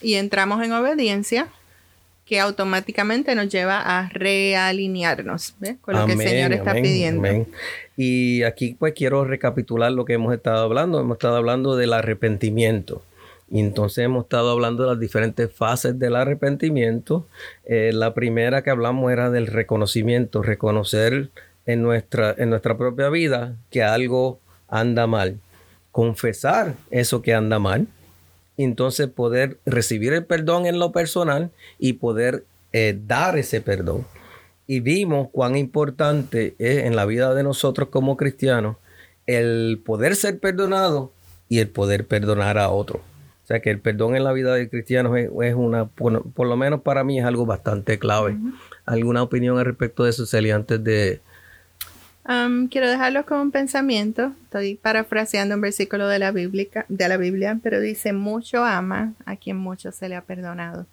Y 0.00 0.14
entramos 0.14 0.64
en 0.64 0.72
obediencia 0.72 1.48
que 2.28 2.40
automáticamente 2.40 3.34
nos 3.34 3.48
lleva 3.48 3.80
a 3.80 4.10
realinearnos 4.10 5.54
con 5.80 5.96
lo 5.96 6.04
que 6.04 6.12
el 6.12 6.18
Señor 6.18 6.52
está 6.52 6.74
pidiendo. 6.74 7.46
Y 7.96 8.42
aquí 8.42 8.76
pues 8.78 8.92
quiero 8.92 9.24
recapitular 9.24 9.90
lo 9.90 10.04
que 10.04 10.12
hemos 10.12 10.34
estado 10.34 10.62
hablando. 10.62 11.00
Hemos 11.00 11.16
estado 11.16 11.36
hablando 11.36 11.74
del 11.74 11.94
arrepentimiento 11.94 13.02
Y 13.50 13.60
entonces 13.60 14.04
hemos 14.04 14.24
estado 14.24 14.50
hablando 14.50 14.82
de 14.82 14.90
las 14.90 15.00
diferentes 15.00 15.50
fases 15.50 15.98
del 15.98 16.16
arrepentimiento. 16.16 17.26
Eh, 17.64 17.92
la 17.94 18.12
primera 18.12 18.62
que 18.62 18.70
hablamos 18.70 19.10
era 19.10 19.30
del 19.30 19.46
reconocimiento, 19.46 20.42
reconocer 20.42 21.30
en 21.68 21.82
nuestra, 21.82 22.34
en 22.38 22.48
nuestra 22.48 22.78
propia 22.78 23.10
vida 23.10 23.54
que 23.70 23.82
algo 23.82 24.40
anda 24.68 25.06
mal, 25.06 25.38
confesar 25.92 26.74
eso 26.90 27.20
que 27.20 27.34
anda 27.34 27.58
mal, 27.58 27.86
y 28.56 28.64
entonces 28.64 29.08
poder 29.08 29.58
recibir 29.66 30.14
el 30.14 30.24
perdón 30.24 30.64
en 30.64 30.78
lo 30.78 30.92
personal 30.92 31.50
y 31.78 31.92
poder 31.92 32.44
eh, 32.72 32.98
dar 33.06 33.36
ese 33.36 33.60
perdón. 33.60 34.06
Y 34.66 34.80
vimos 34.80 35.28
cuán 35.30 35.56
importante 35.56 36.56
es 36.58 36.84
en 36.84 36.96
la 36.96 37.04
vida 37.04 37.34
de 37.34 37.42
nosotros 37.42 37.90
como 37.90 38.16
cristianos 38.16 38.76
el 39.26 39.82
poder 39.84 40.16
ser 40.16 40.40
perdonado 40.40 41.12
y 41.50 41.58
el 41.58 41.68
poder 41.68 42.06
perdonar 42.06 42.56
a 42.56 42.70
otro. 42.70 43.00
O 43.44 43.46
sea 43.46 43.60
que 43.60 43.70
el 43.70 43.78
perdón 43.78 44.16
en 44.16 44.24
la 44.24 44.32
vida 44.32 44.54
de 44.54 44.70
cristianos 44.70 45.16
es, 45.18 45.54
una, 45.54 45.86
por, 45.86 46.46
lo 46.46 46.56
menos 46.56 46.80
para 46.80 47.04
mí 47.04 47.18
es 47.18 47.26
algo 47.26 47.44
bastante 47.44 47.98
clave. 47.98 48.38
¿Alguna 48.86 49.22
opinión 49.22 49.58
al 49.58 49.66
respecto 49.66 50.04
de 50.04 50.10
eso, 50.10 50.24
Celia, 50.24 50.56
antes 50.56 50.82
de... 50.82 51.20
Um, 52.28 52.68
quiero 52.68 52.90
dejarlo 52.90 53.24
con 53.24 53.40
un 53.40 53.50
pensamiento. 53.50 54.32
Estoy 54.44 54.74
parafraseando 54.74 55.54
un 55.54 55.62
versículo 55.62 56.06
de 56.08 56.18
la, 56.18 56.30
Biblia, 56.30 56.84
de 56.88 57.08
la 57.08 57.16
Biblia, 57.16 57.58
pero 57.62 57.80
dice, 57.80 58.12
mucho 58.12 58.64
ama 58.64 59.14
a 59.24 59.36
quien 59.36 59.56
mucho 59.56 59.92
se 59.92 60.10
le 60.10 60.16
ha 60.16 60.20
perdonado. 60.20 60.84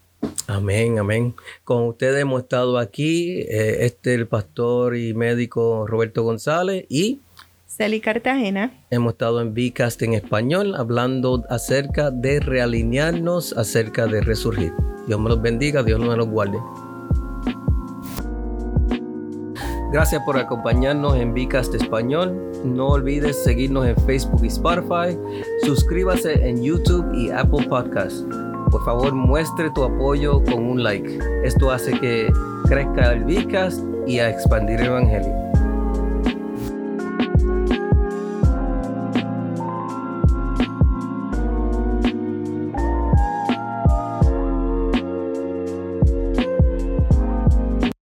Amén, 0.48 0.98
amén. 0.98 1.36
Con 1.66 1.88
ustedes 1.88 2.22
hemos 2.22 2.44
estado 2.44 2.78
aquí, 2.78 3.42
eh, 3.42 3.86
este 3.86 4.14
el 4.14 4.28
pastor 4.28 4.96
y 4.96 5.14
médico 5.14 5.86
Roberto 5.86 6.24
González 6.24 6.86
y 6.88 7.20
Celi 7.68 8.00
Cartagena. 8.00 8.72
Hemos 8.90 9.14
estado 9.14 9.42
en 9.42 9.54
Vicast 9.54 10.02
en 10.04 10.14
español 10.14 10.76
hablando 10.76 11.44
acerca 11.50 12.12
de 12.12 12.40
realinearnos, 12.40 13.52
acerca 13.58 14.08
de 14.08 14.22
resurgir. 14.22 14.72
Dios 15.08 15.20
me 15.20 15.28
los 15.28 15.42
bendiga, 15.42 15.84
Dios 15.84 16.00
me 16.00 16.16
los 16.16 16.30
guarde. 16.30 16.58
Gracias 19.92 20.22
por 20.24 20.38
acompañarnos 20.38 21.16
en 21.16 21.34
Vicast 21.34 21.74
Español. 21.74 22.52
No 22.64 22.90
olvides 22.90 23.44
seguirnos 23.44 23.86
en 23.88 23.96
Facebook 24.06 24.44
y 24.44 24.48
Spotify. 24.48 25.18
Suscríbase 25.64 26.48
en 26.48 26.62
YouTube 26.62 27.06
y 27.14 27.30
Apple 27.30 27.68
Podcasts. 27.70 28.26
Por 28.72 28.84
favor, 28.84 29.14
muestre 29.14 29.70
tu 29.72 29.84
apoyo 29.84 30.44
con 30.44 30.66
un 30.66 30.84
like. 30.84 31.20
Esto 31.44 31.72
hace 31.72 31.98
que 32.00 32.32
crezca 32.68 33.14
el 33.14 33.24
Vicast 33.24 33.82
y 34.08 34.20
a 34.20 34.30
expandir 34.30 34.80
el 34.82 34.88
Evangelio. 34.88 35.45